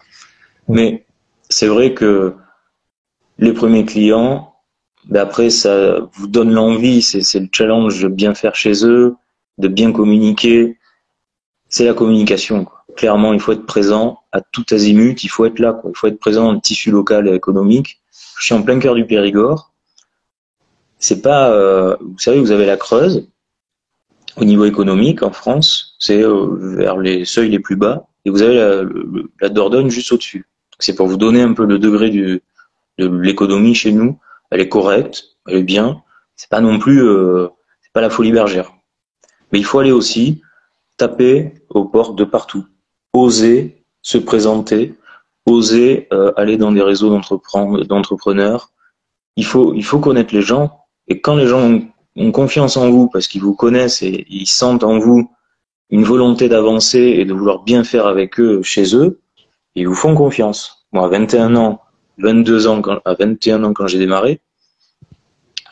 [0.68, 1.06] Mais
[1.48, 2.34] c'est vrai que
[3.38, 4.54] les premiers clients,
[5.04, 9.14] ben après, ça vous donne l'envie, c'est, c'est le challenge de bien faire chez eux,
[9.58, 10.78] de bien communiquer.
[11.68, 12.64] C'est la communication.
[12.64, 12.84] Quoi.
[12.96, 15.72] Clairement, il faut être présent à tout azimut, il faut être là.
[15.72, 15.90] Quoi.
[15.94, 18.00] Il faut être présent dans le tissu local et économique.
[18.38, 19.71] Je suis en plein cœur du Périgord
[21.02, 23.28] c'est pas, euh, vous savez, vous avez la Creuse
[24.36, 28.40] au niveau économique en France, c'est euh, vers les seuils les plus bas, et vous
[28.40, 28.86] avez
[29.40, 30.46] la, Dordogne juste au-dessus.
[30.78, 32.40] C'est pour vous donner un peu le degré du,
[32.98, 34.20] de l'économie chez nous.
[34.50, 36.02] Elle est correcte, elle est bien.
[36.36, 37.48] C'est pas non plus, euh,
[37.82, 38.72] c'est pas la folie bergère.
[39.50, 40.40] Mais il faut aller aussi
[40.98, 42.64] taper aux portes de partout,
[43.12, 44.94] oser se présenter,
[45.46, 48.70] oser aller dans des réseaux d'entrepreneurs.
[49.36, 51.80] Il faut, il faut connaître les gens et quand les gens
[52.16, 55.30] ont, confiance en vous parce qu'ils vous connaissent et ils sentent en vous
[55.90, 59.20] une volonté d'avancer et de vouloir bien faire avec eux chez eux,
[59.74, 60.86] ils vous font confiance.
[60.92, 61.80] Moi, à 21 ans,
[62.18, 64.40] 22 ans, quand, à 21 ans quand j'ai démarré,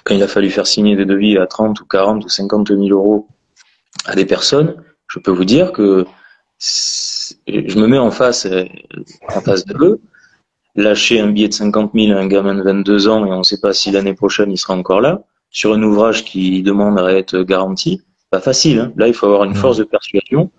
[0.04, 2.82] quand il a fallu faire signer des devis à 30 ou 40 ou 50 000
[2.88, 3.28] euros
[4.06, 4.76] à des personnes,
[5.08, 6.06] je peux vous dire que
[6.58, 8.46] je me mets en face,
[9.28, 10.00] en face de eux,
[10.80, 13.42] lâcher un billet de 50 000 à un gamin de 22 ans et on ne
[13.42, 17.12] sait pas si l'année prochaine il sera encore là, sur un ouvrage qui demande à
[17.12, 18.78] être garanti, pas facile.
[18.78, 18.92] Hein.
[18.96, 20.50] Là, il faut avoir une force de persuasion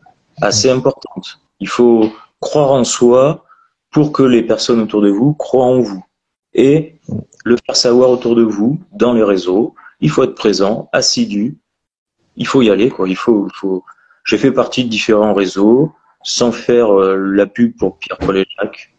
[0.42, 1.40] assez importante.
[1.60, 3.46] Il faut croire en soi
[3.92, 6.04] pour que les personnes autour de vous croient en vous
[6.54, 6.96] et
[7.46, 9.76] le faire savoir autour de vous dans les réseaux.
[10.02, 11.58] Il faut être présent, assidu.
[12.36, 13.08] Il faut y aller, quoi.
[13.08, 13.84] Il faut, il faut.
[14.26, 18.46] J'ai fait partie de différents réseaux sans faire euh, la pub pour Pierre Paul et
[18.58, 18.94] Jacques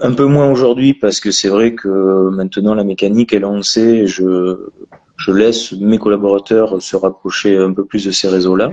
[0.00, 4.06] un peu moins aujourd'hui parce que c'est vrai que maintenant la mécanique est lancée.
[4.06, 4.68] Je,
[5.16, 8.72] je laisse mes collaborateurs se rapprocher un peu plus de ces réseaux-là.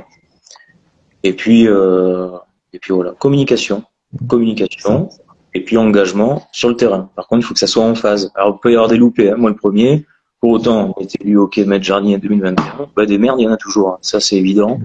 [1.24, 2.30] Et puis, euh,
[2.74, 3.84] et puis voilà, communication,
[4.28, 5.10] communication,
[5.54, 7.10] et puis engagement sur le terrain.
[7.16, 8.32] Par contre, il faut que ça soit en phase.
[8.36, 9.32] Alors, il peut y avoir des loupés.
[9.32, 9.36] Hein.
[9.38, 10.06] Moi, le premier.
[10.40, 12.90] Pour autant, on était élu OK Maître Jardinier 2021.
[12.96, 13.90] Bah, des merdes, il y en a toujours.
[13.90, 13.98] Hein.
[14.02, 14.80] Ça, c'est évident.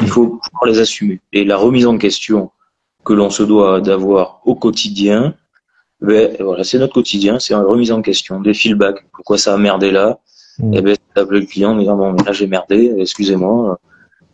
[0.00, 1.20] Il faut pouvoir les assumer.
[1.32, 2.52] Et la remise en question
[3.04, 5.34] que l'on se doit d'avoir au quotidien,
[6.00, 9.06] ben, voilà, c'est notre quotidien, c'est une remise en question, des feedbacks.
[9.12, 10.18] Pourquoi ça a merdé là
[10.58, 10.74] mm.
[10.74, 13.78] Et eh ben, le client, mais bon, là j'ai merdé, excusez-moi.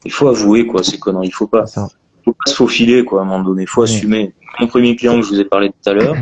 [0.04, 1.28] Il faut avouer quoi, ces conneries.
[1.28, 3.62] Il faut pas, faut pas se faufiler quoi à un moment donné.
[3.62, 3.84] Il faut mm.
[3.84, 4.34] assumer.
[4.58, 6.16] Mon premier client que je vous ai parlé tout à l'heure,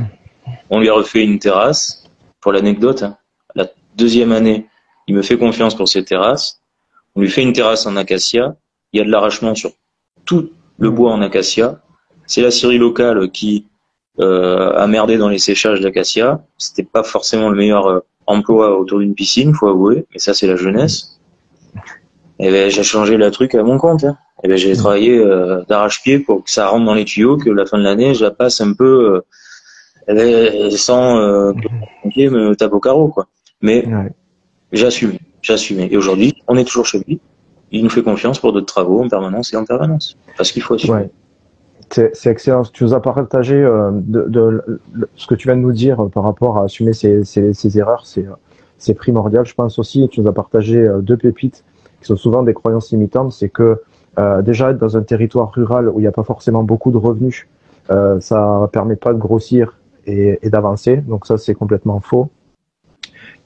[0.70, 2.04] on lui a refait une terrasse.
[2.40, 3.16] Pour l'anecdote, hein.
[3.54, 4.68] la deuxième année,
[5.06, 6.60] il me fait confiance pour ses terrasses.
[7.16, 8.54] On lui fait une terrasse en acacia.
[8.92, 9.72] Il y a de l'arrachement sur
[10.24, 11.80] tout le bois en acacia.
[12.28, 13.66] C'est la scierie locale qui
[14.20, 16.44] euh, a merdé dans les séchages d'acacia.
[16.58, 20.46] C'était pas forcément le meilleur euh, emploi autour d'une piscine, faut avouer, mais ça c'est
[20.46, 21.18] la jeunesse.
[22.38, 24.04] Et ben j'ai changé le truc à mon compte.
[24.04, 24.18] Hein.
[24.44, 27.64] Et ben j'ai travaillé euh, d'arrache-pied pour que ça rentre dans les tuyaux, que la
[27.64, 29.20] fin de l'année je la passe un peu euh,
[30.06, 31.52] eh ben, sans euh,
[32.14, 33.26] que me tape au carreau quoi.
[33.62, 33.86] Mais
[34.70, 35.88] j'ai assumé, j'ai assumé.
[35.90, 37.20] Et aujourd'hui, on est toujours chez lui
[37.70, 40.16] il nous fait confiance pour d'autres travaux en permanence et en permanence.
[40.36, 40.92] Parce qu'il faut assumer.
[40.92, 41.10] Ouais.
[41.90, 42.62] C'est excellent.
[42.62, 44.80] Tu nous as partagé euh, de, de,
[45.16, 48.04] ce que tu viens de nous dire par rapport à assumer ses, ses, ses erreurs.
[48.78, 50.08] C'est primordial, je pense aussi.
[50.08, 51.64] tu nous as partagé euh, deux pépites
[52.00, 53.32] qui sont souvent des croyances limitantes.
[53.32, 53.80] C'est que
[54.18, 56.96] Euh, déjà, être dans un territoire rural où il n'y a pas forcément beaucoup de
[56.96, 57.46] revenus,
[57.90, 60.96] euh, ça permet pas de grossir et, et d'avancer.
[60.96, 62.28] Donc ça, c'est complètement faux.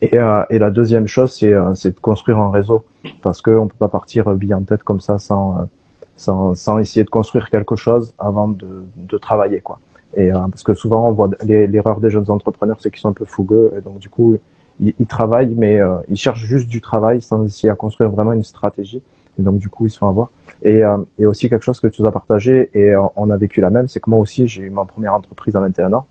[0.01, 2.85] Et, euh, et, la deuxième chose, c'est euh, de construire un réseau,
[3.23, 5.65] parce qu'on ne peut pas partir bille en tête comme ça sans, euh,
[6.17, 9.61] sans, sans, essayer de construire quelque chose avant de, de travailler.
[9.61, 9.79] Quoi.
[10.17, 13.15] Et, euh, parce que souvent, on voit l'erreur des jeunes entrepreneurs, c'est qu'ils sont un
[13.15, 14.37] peu fougueux, et donc du coup,
[14.81, 18.33] ils, ils travaillent, mais euh, ils cherchent juste du travail sans essayer à construire vraiment
[18.33, 19.03] une stratégie.
[19.39, 20.29] Et donc du coup, ils se font avoir.
[20.63, 20.83] Et,
[21.19, 23.99] et aussi quelque chose que tu as partagé, et on a vécu la même, c'est
[23.99, 26.07] que moi aussi, j'ai eu ma première entreprise à 21 ans,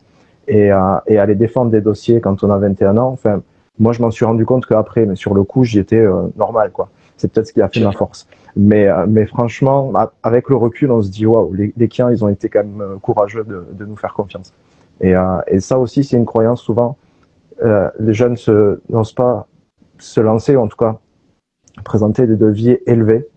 [0.47, 0.71] et,
[1.05, 3.41] et aller défendre des dossiers quand on a 21 ans, enfin
[3.81, 6.71] moi, je m'en suis rendu compte qu'après, mais sur le coup, j'y étais euh, normal,
[6.71, 6.89] quoi.
[7.21, 8.27] C'est peut-être ce qui a fait ma force.
[8.55, 12.25] Mais, euh, mais franchement, avec le recul, on se dit, waouh, les, les clients, ils
[12.25, 14.53] ont été quand même euh, courageux de, de nous faire confiance.
[15.01, 15.13] Et,
[15.47, 16.95] et ça aussi, c'est une croyance souvent.
[17.59, 19.47] les jeunes se n'osent pas
[19.97, 20.99] se lancer, en tout cas,
[21.83, 23.27] présenter des devis élevés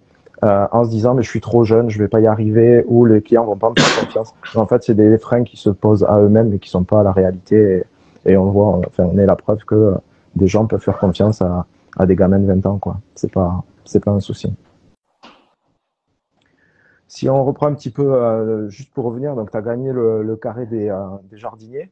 [0.42, 3.22] en se disant mais je suis trop jeune, je vais pas y arriver ou les
[3.22, 4.34] clients vont pas me faire confiance.
[4.54, 7.02] En fait, c'est des freins qui se posent à eux-mêmes et qui sont pas à
[7.02, 7.84] la réalité.
[8.26, 9.94] Et, et on voit, enfin, on est la preuve que
[10.36, 11.66] des gens peuvent faire confiance à,
[11.96, 12.98] à des gamins de 20 ans, quoi.
[13.14, 14.52] C'est pas, c'est pas un souci.
[17.06, 20.22] Si on reprend un petit peu, euh, juste pour revenir, donc tu as gagné le,
[20.22, 21.90] le carré des, euh, des, jardiniers.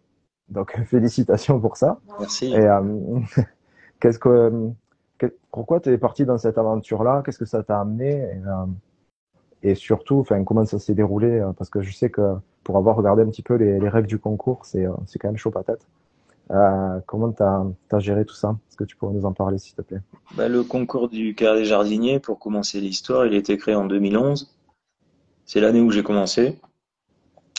[0.48, 2.00] Donc félicitations pour ça.
[2.18, 2.52] Merci.
[2.52, 3.20] Et euh,
[4.00, 4.70] qu'est-ce que,
[5.52, 7.22] pourquoi tu es parti dans cette aventure-là?
[7.24, 8.40] Qu'est-ce que ça t'a amené?
[9.62, 11.40] Et, et, surtout, enfin, comment ça s'est déroulé?
[11.56, 14.18] Parce que je sais que pour avoir regardé un petit peu les, les règles du
[14.18, 15.86] concours, c'est c'est quand même chaud patate.
[16.52, 18.56] Euh, comment tu as, géré tout ça?
[18.68, 20.00] Est-ce que tu pourrais nous en parler, s'il te plaît?
[20.36, 23.86] Bah, Le concours du carré des jardiniers, pour commencer l'histoire, il a été créé en
[23.86, 24.54] 2011.
[25.46, 26.60] C'est l'année où j'ai commencé.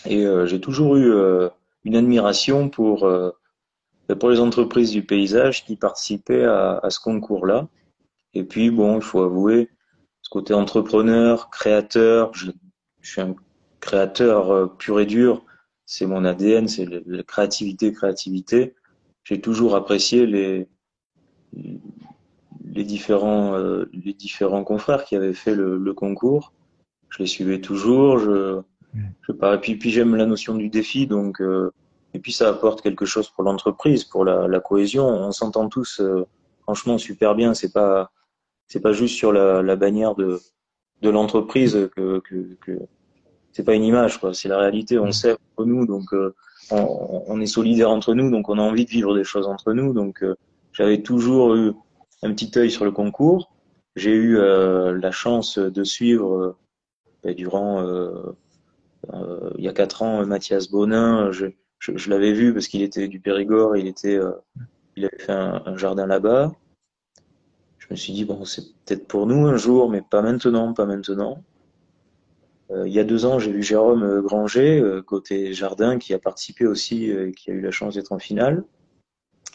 [0.06, 1.50] Et euh, j'ai toujours eu euh,
[1.84, 3.08] une admiration pour,
[4.10, 7.68] les entreprises du paysage qui participaient à, ce concours-là.
[8.36, 9.70] Et puis, bon, il faut avouer,
[10.22, 12.52] ce côté entrepreneur, créateur, je,
[13.02, 13.36] je suis un
[13.80, 15.44] créateur pur et dur
[15.86, 18.74] c'est mon ADN, c'est la créativité, créativité.
[19.24, 20.68] J'ai toujours apprécié les
[22.66, 26.54] les différents euh, les différents confrères qui avaient fait le, le, concours.
[27.10, 28.18] Je les suivais toujours.
[28.18, 28.62] Je
[29.22, 29.56] je pas.
[29.56, 31.72] Et puis puis j'aime la notion du défi, donc euh,
[32.14, 35.06] et puis ça apporte quelque chose pour l'entreprise, pour la, la, cohésion.
[35.06, 36.26] On s'entend tous euh,
[36.64, 37.54] franchement super bien.
[37.54, 38.12] C'est pas
[38.68, 40.40] c'est pas juste sur la, la bannière de
[41.02, 42.80] de l'entreprise que, que, que
[43.52, 44.34] c'est pas une image, quoi.
[44.34, 44.98] C'est la réalité.
[45.00, 45.12] On mm.
[45.14, 46.34] sait entre nous, donc euh,
[46.74, 49.94] on, est solidaires entre nous, donc on a envie de vivre des choses entre nous.
[49.94, 50.36] Donc euh,
[50.72, 51.74] j'avais toujours eu
[52.22, 53.52] un petit œil sur le concours.
[53.96, 56.58] J'ai eu euh, la chance de suivre
[57.24, 57.84] ben, durant
[59.58, 61.32] il y a quatre ans Mathias Bonin.
[61.32, 63.94] Je, l'avais vu parce qu'il était du Périgord, il
[64.96, 66.54] il avait fait un, un jardin là-bas.
[67.78, 70.86] Je me suis dit bon, c'est peut-être pour nous un jour, mais pas maintenant, pas
[70.86, 71.44] maintenant.
[72.72, 76.14] Euh, il y a deux ans, j'ai vu Jérôme euh, Granger, euh, côté jardin, qui
[76.14, 78.64] a participé aussi, qui a eu la chance d'être en finale.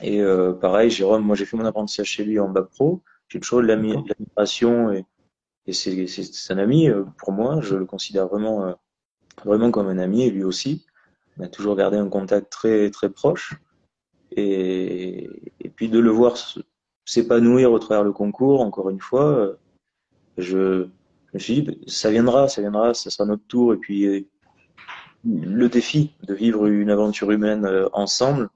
[0.00, 0.22] Et
[0.60, 3.02] pareil, Jérôme, moi j'ai fait mon apprentissage chez lui en bac pro.
[3.26, 5.04] J'ai toujours de l'admiration et,
[5.66, 7.60] et c'est un ami pour moi.
[7.62, 8.76] Je le considère vraiment,
[9.44, 10.86] vraiment comme un ami et lui aussi.
[11.36, 13.54] On a toujours gardé un contact très, très proche.
[14.30, 16.36] Et, et puis de le voir
[17.04, 19.56] s'épanouir au travers le concours, encore une fois,
[20.36, 20.86] je,
[21.28, 23.74] je me suis dit, ça viendra, ça viendra, ça sera notre tour.
[23.74, 24.20] Et puis, euh,
[25.24, 28.48] le défi de vivre une aventure humaine euh, ensemble,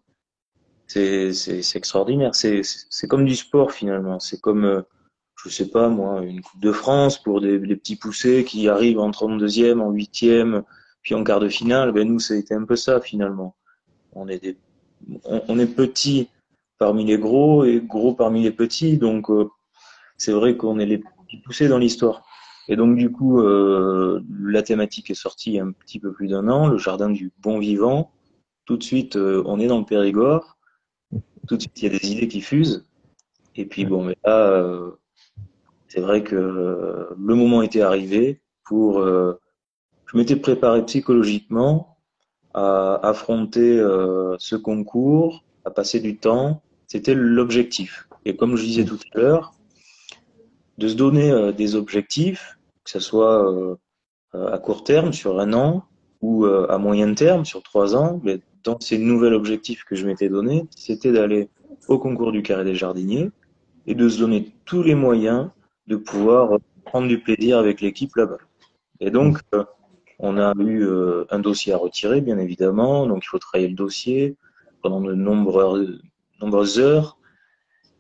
[0.87, 1.33] c'est
[1.75, 2.35] extraordinaire.
[2.35, 2.63] C'est
[3.09, 4.21] comme du sport finalement.
[4.21, 4.83] C'est comme, euh,
[5.37, 9.01] je sais pas moi, une Coupe de France pour des, des petits poussés qui arrivent
[9.01, 10.63] en 32e, en 8e,
[11.03, 11.93] puis en quart de finale.
[11.93, 13.55] Ben nous, c'était un peu ça finalement.
[14.15, 14.57] On est des,
[15.25, 16.29] on, on, est petits
[16.79, 18.99] parmi les gros et gros parmi les petits.
[18.99, 19.29] Donc,
[20.19, 22.23] c'est vrai qu'on est les petits poussés dans l'histoire.
[22.73, 26.11] Et donc du coup, euh, la thématique est sortie il y a un petit peu
[26.11, 28.13] plus d'un an, le jardin du bon vivant.
[28.65, 30.57] Tout de suite, euh, on est dans le Périgord.
[31.47, 32.87] Tout de suite, il y a des idées qui fusent.
[33.57, 34.93] Et puis bon, mais là, euh,
[35.87, 39.05] c'est vrai que le moment était arrivé pour.
[39.05, 41.99] je m'étais préparé psychologiquement
[42.55, 43.77] à affronter
[44.39, 46.63] ce concours, à passer du temps.
[46.87, 48.09] C'était l'objectif.
[48.25, 49.53] Et comme je disais tout à l'heure,
[50.79, 53.77] de se donner des objectifs, que ce soit euh,
[54.35, 55.85] à court terme, sur un an,
[56.21, 58.21] ou euh, à moyen terme, sur trois ans.
[58.25, 61.49] Mais dans ces nouveaux objectifs que je m'étais donné, c'était d'aller
[61.89, 63.31] au concours du carré des jardiniers
[63.87, 65.51] et de se donner tous les moyens
[65.89, 68.39] de pouvoir prendre du plaisir avec l'équipe là-bas.
[69.01, 69.41] Et donc,
[70.21, 70.87] on a eu
[71.31, 73.07] un dossier à retirer, bien évidemment.
[73.07, 74.37] Donc, il faut travailler le dossier
[74.81, 76.01] pendant de nombreuses,
[76.41, 77.19] nombreuses heures.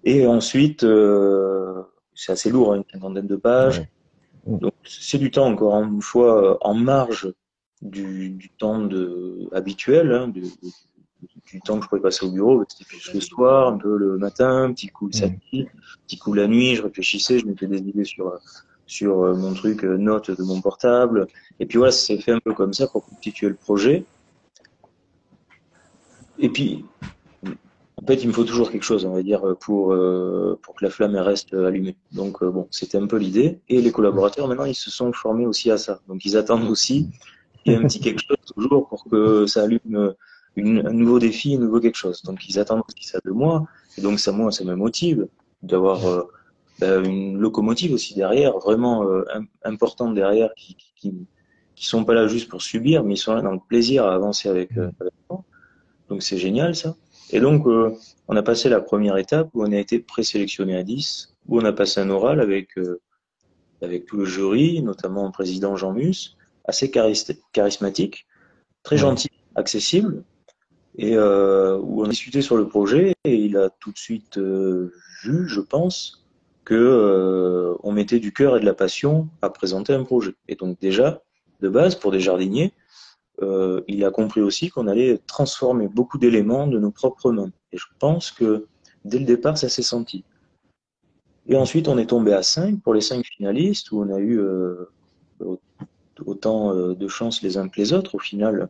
[0.04, 0.86] Et ensuite,
[2.14, 3.82] c'est assez lourd, hein, une cinquantaine de pages.
[4.46, 4.58] Mm.
[4.58, 7.32] Donc c'est du temps encore une fois en marge
[7.82, 10.42] du, du temps de, habituel, hein, du,
[11.50, 14.18] du, temps que je pouvais passer au bureau, c'était plus le soir, un peu le
[14.18, 15.66] matin, un petit coup le samedi,
[16.06, 18.32] petit coup la nuit, je réfléchissais, je mettais des idées sur
[18.86, 21.26] sur euh, mon truc euh, note de mon portable,
[21.60, 24.04] et puis voilà, ça s'est fait un peu comme ça pour constituer le projet.
[26.38, 26.84] Et puis,
[28.02, 30.84] en fait, il me faut toujours quelque chose, on va dire, pour, euh, pour que
[30.84, 31.96] la flamme reste allumée.
[32.10, 33.60] Donc, bon, c'était un peu l'idée.
[33.68, 36.00] Et les collaborateurs, maintenant, ils se sont formés aussi à ça.
[36.08, 37.08] Donc, ils attendent aussi
[37.62, 40.14] qu'il y ait un petit quelque chose toujours pour que ça allume
[40.56, 42.22] un nouveau défi, un nouveau quelque chose.
[42.22, 43.66] Donc, ils attendent aussi ça de moi.
[43.96, 45.26] Et donc, ça, moi, ça me motive
[45.62, 46.22] d'avoir euh,
[46.78, 49.24] ben, une locomotive aussi derrière, vraiment euh,
[49.64, 51.26] importante derrière, qui, qui,
[51.76, 54.48] sont pas là juste pour subir, mais ils sont là dans le plaisir à avancer
[54.48, 55.42] avec, euh, avec moi.
[56.08, 56.94] Donc, c'est génial, ça.
[57.32, 57.94] Et donc, euh,
[58.28, 61.64] on a passé la première étape où on a été présélectionné à 10, où on
[61.64, 63.00] a passé un oral avec, euh,
[63.80, 68.26] avec tout le jury, notamment le président Jean Mus, assez charismatique,
[68.82, 70.24] très gentil, accessible,
[70.98, 74.38] et euh, où on a discuté sur le projet, et il a tout de suite
[74.38, 76.26] vu, je pense,
[76.64, 80.34] que on mettait du cœur et de la passion à présenter un projet.
[80.48, 81.22] Et donc déjà,
[81.60, 82.74] de base, pour des jardiniers,
[83.42, 87.50] euh, il a compris aussi qu'on allait transformer beaucoup d'éléments de nos propres mains.
[87.72, 88.66] Et je pense que
[89.04, 90.24] dès le départ, ça s'est senti.
[91.46, 94.38] Et ensuite, on est tombé à 5 pour les 5 finalistes, où on a eu
[94.38, 94.88] euh,
[96.24, 98.68] autant euh, de chances les uns que les autres au final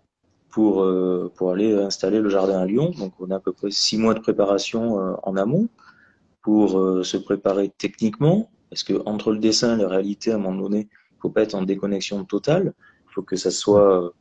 [0.51, 0.87] pour,
[1.35, 2.93] pour aller installer le jardin à Lyon.
[2.99, 5.69] Donc on a à peu près 6 mois de préparation en amont
[6.43, 6.73] pour
[7.07, 10.89] se préparer techniquement, parce que entre le dessin et la réalité, à un moment donné,
[10.91, 12.75] il faut pas être en déconnexion totale.
[13.09, 14.13] Il faut que ça soit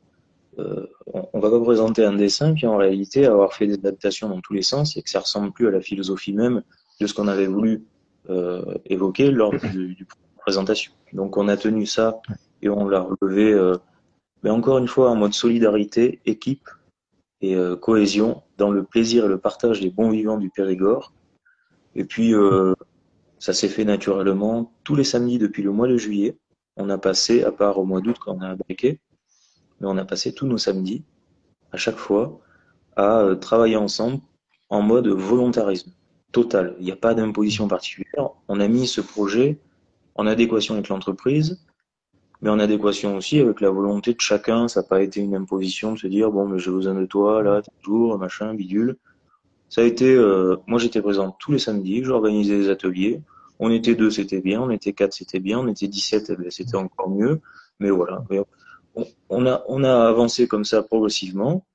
[0.61, 0.85] euh,
[1.33, 4.53] on, va pas présenter un dessin qui en réalité avoir fait des adaptations dans tous
[4.53, 6.63] les sens et que ça ressemble plus à la philosophie même
[6.99, 7.83] de ce qu'on avait voulu
[8.29, 10.91] euh, évoquer lors du, du, présentation.
[11.13, 12.19] Donc on a tenu ça
[12.61, 13.77] et on l'a relevé, euh,
[14.43, 16.67] mais encore une fois en mode solidarité, équipe
[17.41, 21.11] et cohésion dans le plaisir et le partage des bons vivants du Périgord.
[21.95, 22.33] Et puis
[23.39, 26.37] ça s'est fait naturellement tous les samedis depuis le mois de juillet.
[26.77, 28.99] On a passé, à part au mois d'août quand on a briqué,
[29.81, 31.03] mais on a passé tous nos samedis,
[31.71, 32.39] à chaque fois,
[32.95, 34.21] à euh, travailler ensemble
[34.69, 35.91] en mode volontarisme
[36.31, 36.75] total.
[36.79, 38.29] Il n'y a pas d'imposition particulière.
[38.47, 39.57] On a mis ce projet
[40.15, 41.63] en adéquation avec l'entreprise,
[42.41, 44.67] mais en adéquation aussi avec la volonté de chacun.
[44.67, 47.41] Ça n'a pas été une imposition de se dire bon, mais j'ai besoin de toi
[47.41, 48.97] là, toujours, machin, bidule.
[49.69, 53.21] Ça a été, euh, moi j'étais présent tous les samedis, j'organisais des ateliers.
[53.59, 54.61] On était deux, c'était bien.
[54.61, 55.59] On était quatre, c'était bien.
[55.59, 57.41] On était 17, eh ben, c'était encore mieux.
[57.79, 58.23] Mais voilà
[59.29, 61.65] on a, on a avancé comme ça progressivement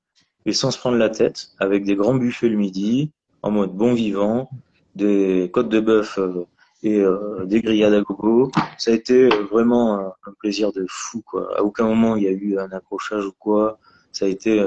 [0.47, 3.93] et sans se prendre la tête, avec des grands buffets le midi, en mode bon
[3.93, 4.49] vivant,
[4.95, 6.45] des côtes de bœuf euh,
[6.83, 8.51] et euh, des grillades à gogo.
[8.77, 11.49] Ça a été euh, vraiment un, plaisir de fou, quoi.
[11.57, 13.77] À aucun moment il y a eu un accrochage ou quoi.
[14.13, 14.65] Ça a été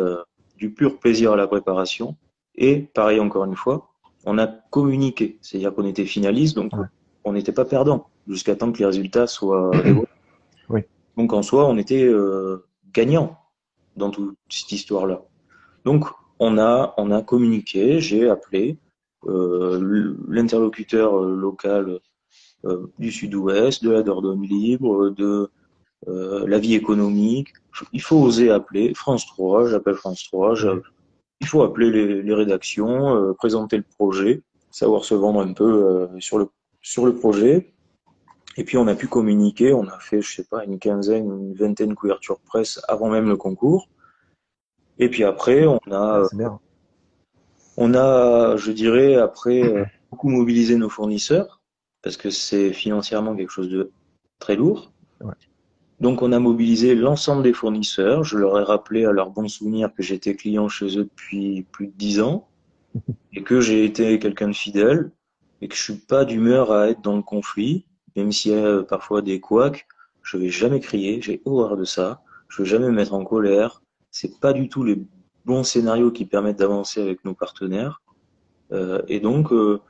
[0.58, 2.14] du pur plaisir à la préparation.
[2.54, 3.88] Et pareil encore une fois,
[4.26, 6.72] on a communiqué, c'est-à-dire qu'on était finaliste, donc
[7.24, 9.72] on n'était pas perdant jusqu'à temps que les résultats soient
[11.20, 13.36] donc en soi, on était euh, gagnant
[13.96, 15.22] dans toute cette histoire-là.
[15.84, 16.06] Donc
[16.38, 18.78] on a, on a communiqué, j'ai appelé
[19.26, 22.00] euh, l'interlocuteur local
[22.64, 25.50] euh, du Sud-Ouest, de la Dordogne libre, de
[26.08, 27.48] euh, la vie économique.
[27.92, 30.54] Il faut oser appeler France 3, j'appelle France 3,
[31.42, 36.06] il faut appeler les, rédactions, euh, présenter le projet, savoir se vendre un peu euh,
[36.18, 37.74] sur le projet,
[38.56, 41.54] et puis on a pu communiquer, on a fait, je sais pas, une quinzaine, une
[41.54, 43.88] vingtaine de couvertures presse avant même le concours.
[44.98, 46.24] Et puis après, on a,
[47.76, 51.60] on a, je dirais, après euh, beaucoup mobilisé nos fournisseurs
[52.02, 53.92] parce que c'est financièrement quelque chose de
[54.38, 54.92] très lourd.
[55.20, 55.34] Ouais.
[56.00, 58.24] Donc on a mobilisé l'ensemble des fournisseurs.
[58.24, 61.88] Je leur ai rappelé à leur bon souvenir que j'étais client chez eux depuis plus
[61.88, 62.48] de dix ans
[63.32, 65.10] et que j'ai été quelqu'un de fidèle
[65.60, 67.84] et que je suis pas d'humeur à être dans le conflit
[68.20, 69.86] même s'il y a euh, parfois des couacs,
[70.22, 73.82] je vais jamais crier, j'ai horreur de ça, je vais jamais me mettre en colère.
[74.10, 75.02] C'est pas du tout les
[75.44, 78.02] bons scénarios qui permettent d'avancer avec nos partenaires.
[78.72, 79.80] Euh, et donc, euh,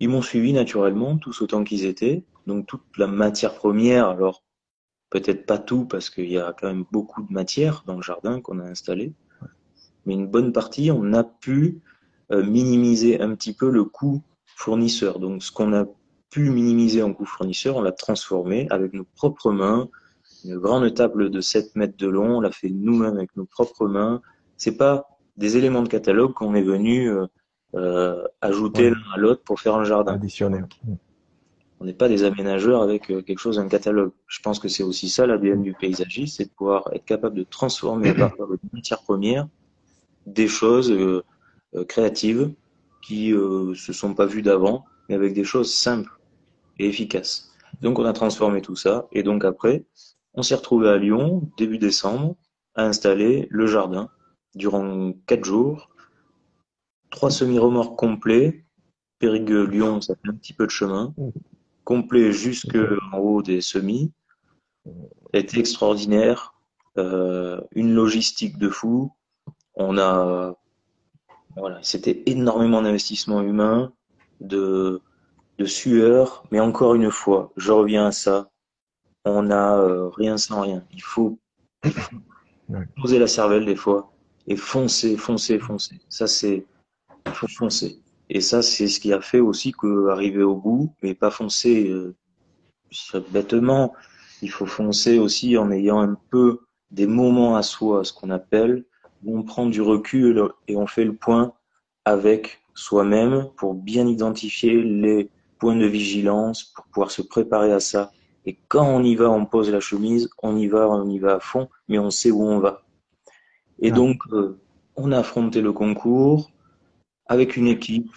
[0.00, 2.24] ils m'ont suivi naturellement, tous autant qu'ils étaient.
[2.46, 4.42] Donc toute la matière première, alors
[5.10, 8.40] peut-être pas tout parce qu'il y a quand même beaucoup de matière dans le jardin
[8.40, 9.12] qu'on a installé,
[10.04, 11.80] mais une bonne partie, on a pu
[12.30, 15.18] minimiser un petit peu le coût fournisseur.
[15.18, 15.86] Donc ce qu'on a
[16.36, 19.88] pu minimiser en coût fournisseur, on l'a transformé avec nos propres mains.
[20.44, 23.86] Une grande table de 7 mètres de long, on l'a fait nous-mêmes avec nos propres
[23.88, 24.20] mains.
[24.58, 25.08] C'est pas
[25.38, 27.24] des éléments de catalogue qu'on est venu euh,
[27.74, 30.12] euh, ajouter l'un à l'autre pour faire un jardin.
[30.12, 30.60] Additionner.
[31.80, 34.12] n'est pas des aménageurs avec euh, quelque chose, un catalogue.
[34.26, 37.44] Je pense que c'est aussi ça l'ADN du paysagiste, c'est de pouvoir être capable de
[37.44, 39.48] transformer à partir de matières premières
[40.26, 41.22] des choses euh,
[41.88, 42.52] créatives
[43.00, 46.15] qui euh, se sont pas vues d'avant, mais avec des choses simples
[46.78, 47.52] et efficaces.
[47.80, 49.84] Donc on a transformé tout ça, et donc après,
[50.34, 52.36] on s'est retrouvé à Lyon, début décembre,
[52.74, 54.10] à installer le jardin
[54.54, 55.90] durant quatre jours,
[57.10, 58.64] trois semi-remorques complets,
[59.18, 61.14] Périgueux-Lyon, ça fait un petit peu de chemin,
[61.84, 64.12] complet jusqu'en haut des semis,
[65.32, 66.54] était extraordinaire,
[66.98, 69.12] euh, une logistique de fou,
[69.74, 70.54] on a,
[71.56, 73.92] voilà, c'était énormément d'investissement humain,
[74.40, 75.00] de,
[75.58, 78.50] de sueur, mais encore une fois, je reviens à ça,
[79.24, 80.84] on n'a euh, rien sans rien.
[80.92, 81.38] Il faut
[83.00, 84.12] poser la cervelle des fois
[84.46, 86.00] et foncer, foncer, foncer.
[86.08, 86.64] Ça, c'est,
[87.26, 87.98] il faut foncer.
[88.28, 91.88] Et ça, c'est ce qui a fait aussi que arriver au bout, mais pas foncer
[91.88, 92.14] euh,
[93.30, 93.94] bêtement.
[94.42, 98.84] Il faut foncer aussi en ayant un peu des moments à soi, ce qu'on appelle,
[99.24, 101.52] où on prend du recul et on fait le point
[102.04, 108.12] avec soi-même pour bien identifier les points de vigilance, pour pouvoir se préparer à ça.
[108.44, 111.34] Et quand on y va, on pose la chemise, on y va, on y va
[111.34, 112.82] à fond, mais on sait où on va.
[113.80, 114.58] Et donc, euh,
[114.96, 116.50] on a affronté le concours
[117.26, 118.12] avec une équipe,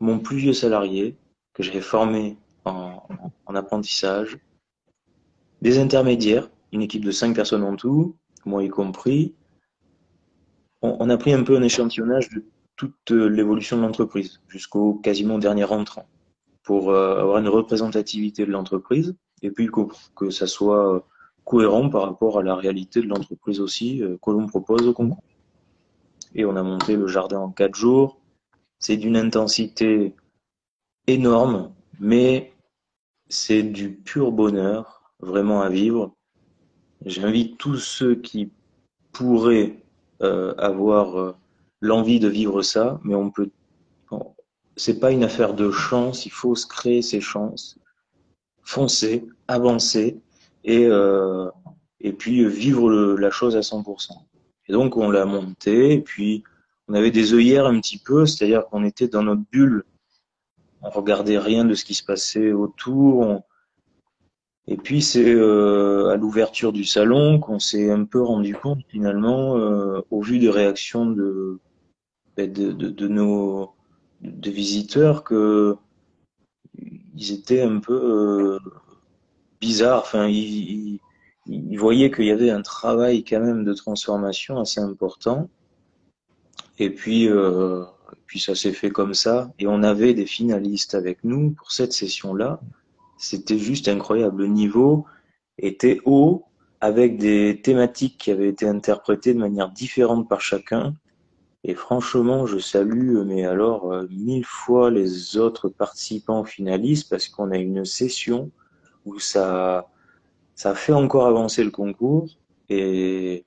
[0.00, 1.16] mon plus vieux salarié,
[1.52, 3.02] que j'avais formé en,
[3.46, 4.38] en, apprentissage,
[5.60, 9.34] des intermédiaires, une équipe de cinq personnes en tout, moi y compris.
[10.82, 12.44] On, on a pris un peu un échantillonnage de
[12.76, 16.06] toute l'évolution de l'entreprise jusqu'au quasiment dernier rentrant
[16.64, 19.68] pour euh, avoir une représentativité de l'entreprise et puis
[20.16, 21.00] que, ça soit euh,
[21.44, 25.22] cohérent par rapport à la réalité de l'entreprise aussi euh, que l'on propose au concours.
[26.34, 28.18] Et on a monté le jardin en quatre jours.
[28.78, 30.16] C'est d'une intensité
[31.06, 32.52] énorme, mais
[33.28, 36.14] c'est du pur bonheur vraiment à vivre.
[37.04, 38.50] J'invite tous ceux qui
[39.12, 39.82] pourraient
[40.22, 41.34] euh, avoir euh,
[41.80, 43.50] l'envie de vivre ça, mais on peut.
[44.76, 46.26] C'est pas une affaire de chance.
[46.26, 47.78] Il faut se créer ses chances,
[48.62, 50.20] foncer, avancer
[50.64, 51.48] et, euh,
[52.00, 54.12] et puis vivre le, la chose à 100%.
[54.68, 56.42] Et donc on l'a monté, puis
[56.88, 59.84] on avait des œillères un petit peu, c'est-à-dire qu'on était dans notre bulle,
[60.82, 63.20] on regardait rien de ce qui se passait autour.
[63.20, 63.42] On...
[64.66, 69.56] Et puis c'est euh, à l'ouverture du salon qu'on s'est un peu rendu compte finalement,
[69.56, 71.58] euh, au vu des réactions de,
[72.36, 73.70] ben, de, de, de nos
[74.24, 75.76] de visiteurs, que
[77.16, 78.58] ils étaient un peu euh,
[79.60, 80.02] bizarre.
[80.02, 80.98] Enfin, il,
[81.46, 85.48] il, voyait qu'il y avait un travail quand même de transformation assez important.
[86.78, 87.84] Et puis, euh,
[88.26, 89.52] puis ça s'est fait comme ça.
[89.58, 92.60] Et on avait des finalistes avec nous pour cette session-là.
[93.18, 94.42] C'était juste incroyable.
[94.42, 95.06] Le niveau
[95.58, 96.44] était haut,
[96.80, 100.94] avec des thématiques qui avaient été interprétées de manière différente par chacun.
[101.66, 107.50] Et franchement, je salue, mais alors, euh, mille fois les autres participants finalistes parce qu'on
[107.52, 108.50] a une session
[109.06, 109.88] où ça,
[110.54, 112.28] ça fait encore avancer le concours
[112.68, 113.44] et,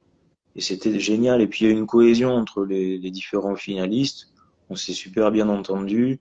[0.55, 1.41] et c'était génial.
[1.41, 4.33] Et puis il y a une cohésion entre les, les différents finalistes.
[4.69, 6.19] On s'est super bien entendu.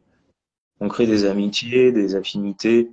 [0.80, 2.90] On crée des amitiés, des affinités.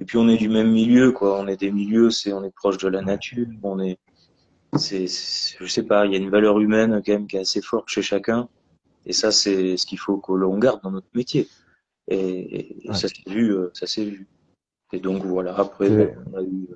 [0.00, 1.38] Et puis on est du même milieu, quoi.
[1.38, 3.46] On est des milieux, c'est on est proche de la nature.
[3.62, 3.98] On est,
[4.78, 7.62] c'est, je sais pas, il y a une valeur humaine quand même qui est assez
[7.62, 8.48] forte chez chacun.
[9.06, 11.48] Et ça, c'est ce qu'il faut que l'on garde dans notre métier.
[12.08, 12.94] Et, et ouais.
[12.94, 14.26] ça s'est vu, euh, ça s'est vu.
[14.92, 16.68] Et donc voilà, après, on a eu,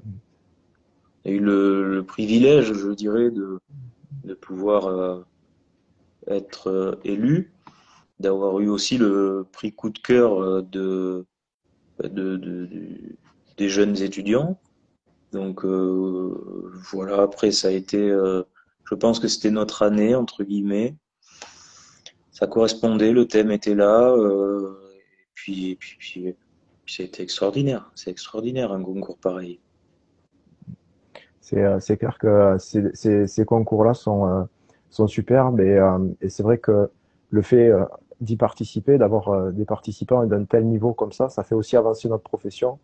[1.25, 3.59] on a eu le, le, privilège, je dirais, de,
[4.25, 5.21] de pouvoir euh,
[6.27, 7.53] être euh, élu,
[8.21, 11.25] d'avoir eu aussi le prix coup de cœur de,
[12.03, 12.69] de, de, de
[13.59, 14.59] des jeunes étudiants.
[15.33, 18.43] Donc euh, voilà, après ça a été, euh,
[18.85, 20.97] je pense que c'était notre année, entre guillemets.
[22.31, 27.91] Ça correspondait, le thème était là, euh, et puis, puis, puis c'était extraordinaire.
[27.95, 29.61] C'est extraordinaire un concours pareil.
[31.41, 34.47] C'est clair que ces, concours-là sont,
[35.07, 35.81] superbes et,
[36.21, 36.91] et c'est vrai que
[37.31, 37.71] le fait
[38.21, 42.23] d'y participer, d'avoir des participants d'un tel niveau comme ça, ça fait aussi avancer notre
[42.23, 42.79] profession.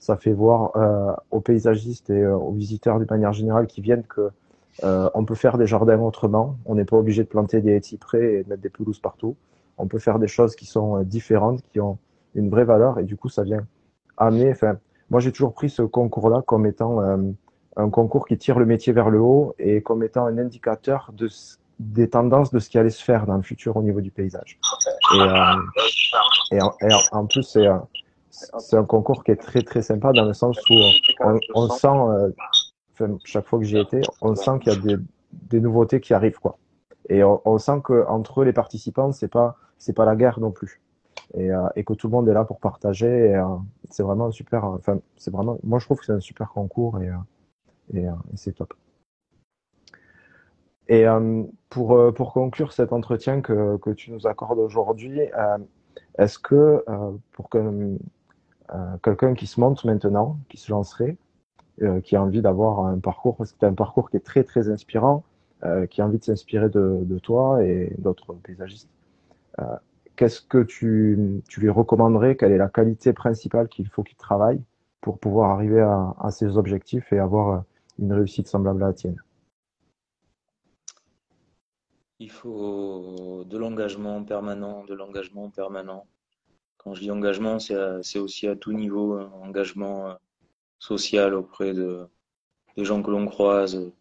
[0.00, 4.30] Ça fait voir euh, aux paysagistes et aux visiteurs de manière générale qui viennent que
[4.82, 6.56] euh, on peut faire des jardins autrement.
[6.66, 9.36] On n'est pas obligé de planter des cyprès et de mettre des pelouses partout.
[9.78, 11.98] On peut faire des choses qui sont différentes, qui ont
[12.34, 13.66] une vraie valeur et du coup ça vient
[14.16, 14.50] amener.
[14.50, 14.78] Enfin,
[15.10, 17.16] moi j'ai toujours pris ce concours-là comme étant euh,
[17.76, 21.28] un concours qui tire le métier vers le haut et comme étant un indicateur de
[21.78, 24.58] des tendances de ce qui allait se faire dans le futur au niveau du paysage.
[25.14, 25.54] Et, euh,
[26.52, 27.66] et, en, et en, plus c'est
[28.30, 30.74] c'est un concours qui est très très sympa dans le sens où
[31.54, 32.32] on, sent,
[33.24, 34.98] chaque fois que j'y étais, on sent qu'il y a
[35.32, 36.58] des, nouveautés qui arrivent quoi.
[37.08, 40.52] Et on, on sent que entre les participants, c'est pas c'est pas la guerre non
[40.52, 40.80] plus.
[41.34, 43.34] Et, euh, que tout le monde est là pour partager.
[43.34, 43.44] Euh,
[43.88, 44.64] c'est vraiment super.
[44.64, 45.58] Enfin, c'est vraiment.
[45.64, 47.14] Moi, je trouve que c'est un super concours et, euh,
[47.94, 48.74] et, et c'est top.
[50.88, 51.04] Et
[51.68, 55.20] pour pour conclure cet entretien que que tu nous accordes aujourd'hui,
[56.18, 56.84] est-ce que
[57.30, 57.96] pour que
[59.02, 61.16] quelqu'un qui se monte maintenant, qui se lancerait,
[62.04, 64.68] qui a envie d'avoir un parcours, parce que c'est un parcours qui est très très
[64.68, 65.24] inspirant,
[65.90, 68.88] qui a envie de s'inspirer de, toi et d'autres paysagistes,
[70.20, 72.36] qu'est-ce que tu, tu, lui recommanderais?
[72.36, 74.60] Quelle est la qualité principale qu'il faut qu'il travaille
[75.00, 77.64] pour pouvoir arriver à, à, ses objectifs et avoir
[77.98, 79.22] une réussite semblable à la tienne?
[82.18, 86.04] Il faut de l'engagement permanent, de l'engagement permanent.
[86.82, 90.14] Quand je dis engagement, c'est aussi à tout niveau, un engagement euh,
[90.78, 92.06] social auprès de,
[92.76, 93.92] des gens que l'on croise,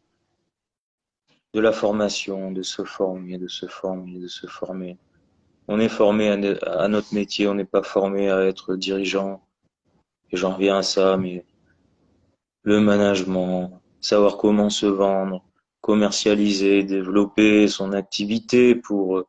[1.53, 4.97] de la formation, de se former, de se former, de se former
[5.71, 6.29] on est formé
[6.63, 9.43] à, notre métier, on n'est pas formé à être dirigeant.
[10.31, 11.45] Et j'en reviens à ça, mais
[12.63, 15.45] le management, savoir comment se vendre,
[15.81, 19.25] commercialiser, développer son activité pour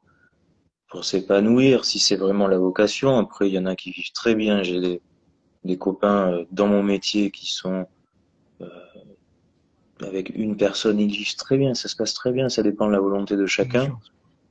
[0.91, 3.19] pour s'épanouir, si c'est vraiment la vocation.
[3.19, 4.63] Après, il y en a qui vivent très bien.
[4.63, 5.01] J'ai des,
[5.65, 7.87] des copains euh, dans mon métier qui sont
[8.61, 8.67] euh,
[10.01, 12.93] avec une personne, ils vivent très bien, ça se passe très bien, ça dépend de
[12.93, 13.99] la volonté de chacun.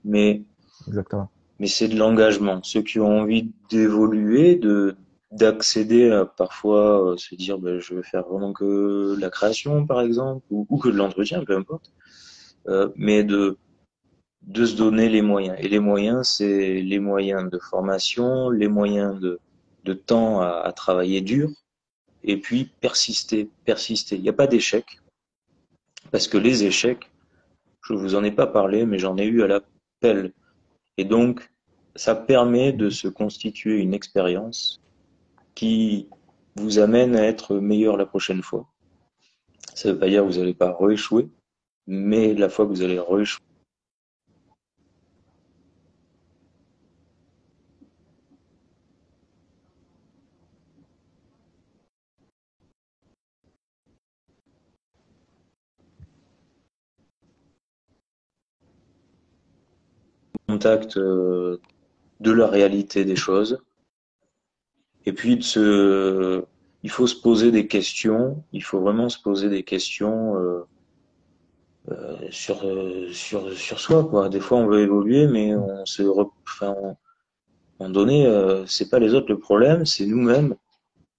[0.06, 0.42] Mais
[0.88, 1.30] Exactement
[1.60, 2.62] mais c'est de l'engagement.
[2.64, 4.96] Ceux qui ont envie d'évoluer, de
[5.32, 10.02] d'accéder à parfois euh, se dire ben, je veux faire vraiment que la création par
[10.02, 11.92] exemple ou, que de l'entretien peu importe
[12.68, 13.56] euh, mais de
[14.50, 15.58] de se donner les moyens.
[15.60, 19.40] Et les moyens c'est les moyens de formation les moyens de
[19.86, 21.50] de temps à, travailler dur
[22.24, 24.18] et puis persister persister.
[24.18, 24.86] Il n'y a pas d'échec
[26.12, 27.10] parce que les échecs
[27.88, 29.62] je vous en ai pas parlé mais j'en ai eu à la
[30.02, 30.34] pelle
[31.00, 31.50] et donc,
[31.96, 34.82] ça permet de se constituer une expérience
[35.56, 36.10] qui
[36.58, 38.68] vous amène à être meilleur la prochaine fois.
[39.76, 41.30] Ça ne veut pas dire que vous n'allez pas rééchouer,
[41.88, 43.46] mais la fois que vous allez rééchouer,
[60.60, 61.58] contact euh,
[62.20, 63.60] de la réalité des choses.
[65.06, 65.36] Et puis
[66.84, 68.44] il faut se poser des questions.
[68.52, 70.66] Il faut vraiment se poser des questions euh,
[71.92, 72.58] euh, sur
[73.14, 74.04] sur sur soi.
[74.04, 74.28] Quoi.
[74.28, 76.98] Des fois, on veut évoluer, mais on se, enfin, on,
[77.80, 78.28] à un donné,
[78.68, 80.56] c'est pas les autres le problème, c'est nous-mêmes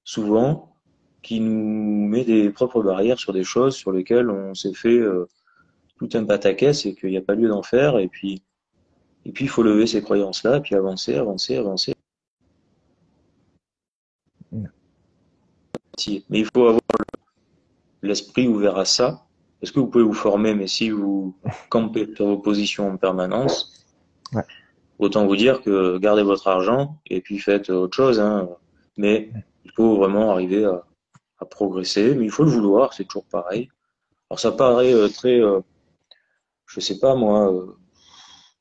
[0.04, 0.76] souvent
[1.22, 5.00] qui nous met des propres barrières sur des choses sur lesquelles on s'est fait
[5.96, 7.98] tout un pataquès et qu'il n'y a pas lieu d'en faire.
[7.98, 8.42] Et puis
[9.24, 11.94] et puis, il faut lever ces croyances-là, et puis avancer, avancer, avancer.
[16.30, 16.80] Mais il faut avoir
[18.02, 19.26] l'esprit ouvert à ça.
[19.60, 21.36] Est-ce que vous pouvez vous former, mais si vous
[21.68, 23.86] campez sur vos positions en permanence,
[24.98, 28.20] autant vous dire que gardez votre argent et puis faites autre chose.
[28.20, 28.48] Hein.
[28.96, 29.30] Mais
[29.64, 30.82] il faut vraiment arriver à,
[31.48, 33.70] progresser, mais il faut le vouloir, c'est toujours pareil.
[34.28, 35.60] Alors ça paraît euh, très, euh,
[36.66, 37.78] je sais pas moi, euh,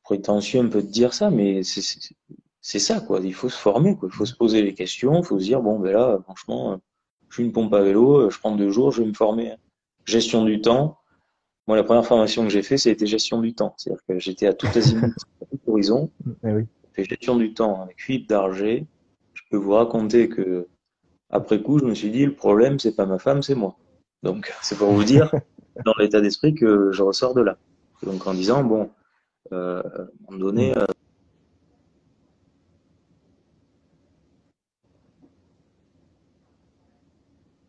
[0.10, 3.20] prétentieux un peu de dire ça, mais c'est ça, quoi.
[3.24, 4.10] Il faut se former, quoi.
[4.12, 6.82] Il faut se poser les questions, il faut se dire, bon, ben là, franchement,
[7.30, 9.54] je suis une pompe à vélo, je prends deux jours, je vais me former.
[10.06, 10.98] Gestion du temps.
[11.68, 13.76] Moi, la première formation que j'ai fait, c'était gestion du temps.
[13.78, 16.10] C'est-à-dire que j'étais à tout azimut, à tout horizon.
[16.44, 16.64] Eh oui.
[16.94, 18.88] Fait gestion du temps avec Philippe Darger.
[19.36, 20.68] Je peux vous raconter que,
[21.30, 23.78] après coup, je me suis dit, le problème, c'est pas ma femme, c'est moi.
[24.24, 25.32] Donc, c'est pour vous dire,
[25.86, 27.60] dans l'état d'esprit que je ressors de là.
[28.02, 28.90] Donc, en disant, bon,
[29.52, 30.86] euh, à un moment donné, euh,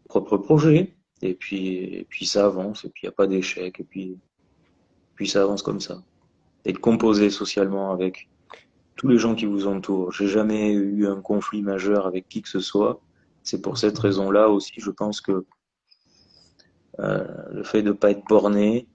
[0.09, 3.79] propre projet, et puis, et puis ça avance, et puis il n'y a pas d'échec,
[3.81, 4.19] et puis,
[5.15, 6.03] puis ça avance comme ça.
[6.65, 8.29] Et de composer socialement avec
[8.97, 10.13] tous les gens qui vous entourent.
[10.13, 13.01] J'ai jamais eu un conflit majeur avec qui que ce soit.
[13.43, 15.47] C'est pour cette raison-là aussi, je pense que
[16.99, 18.87] euh, le fait de ne pas être borné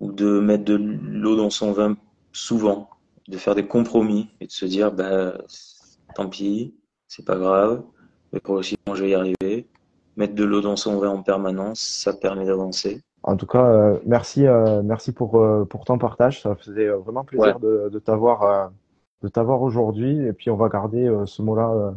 [0.00, 1.96] ou de mettre de l'eau dans son vin
[2.32, 2.90] souvent,
[3.28, 5.34] de faire des compromis et de se dire, bah,
[6.14, 6.74] tant pis,
[7.08, 7.82] c'est pas grave,
[8.32, 9.66] mais progressivement je vais y arriver.
[10.16, 13.02] Mettre de l'eau dans son vin en permanence, ça permet d'avancer.
[13.26, 16.42] En tout cas, euh, merci, euh, merci pour, euh, pour ton partage.
[16.42, 18.70] Ça faisait vraiment plaisir de, de t'avoir
[19.22, 20.24] de t'avoir aujourd'hui.
[20.24, 21.94] Et puis on va garder ce mot-là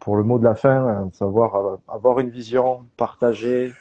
[0.00, 3.72] pour le mot de la fin, savoir avoir une vision, partager,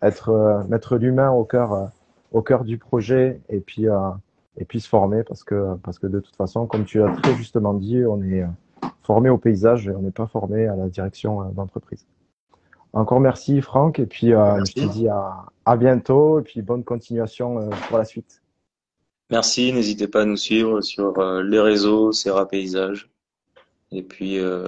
[0.00, 1.90] être mettre l'humain au cœur
[2.32, 3.86] au cœur du projet et puis
[4.58, 7.34] et puis se former parce que parce que de toute façon, comme tu as très
[7.34, 8.44] justement dit, on est
[9.02, 12.06] formé au paysage et on n'est pas formé à la direction d'entreprise.
[12.92, 17.70] Encore merci Franck et puis je te dis à, à bientôt et puis bonne continuation
[17.88, 18.42] pour la suite.
[19.32, 23.08] Merci, n'hésitez pas à nous suivre sur euh, les réseaux, Serra Paysage.
[23.90, 24.66] Et puis, euh,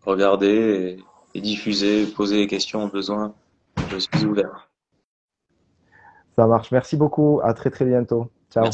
[0.00, 0.96] regardez
[1.32, 3.32] et, diffusez, posez les questions au besoin.
[3.88, 4.68] Je suis ouvert.
[6.36, 6.70] Ça marche.
[6.72, 7.40] Merci beaucoup.
[7.42, 8.30] À très très bientôt.
[8.50, 8.70] Ciao.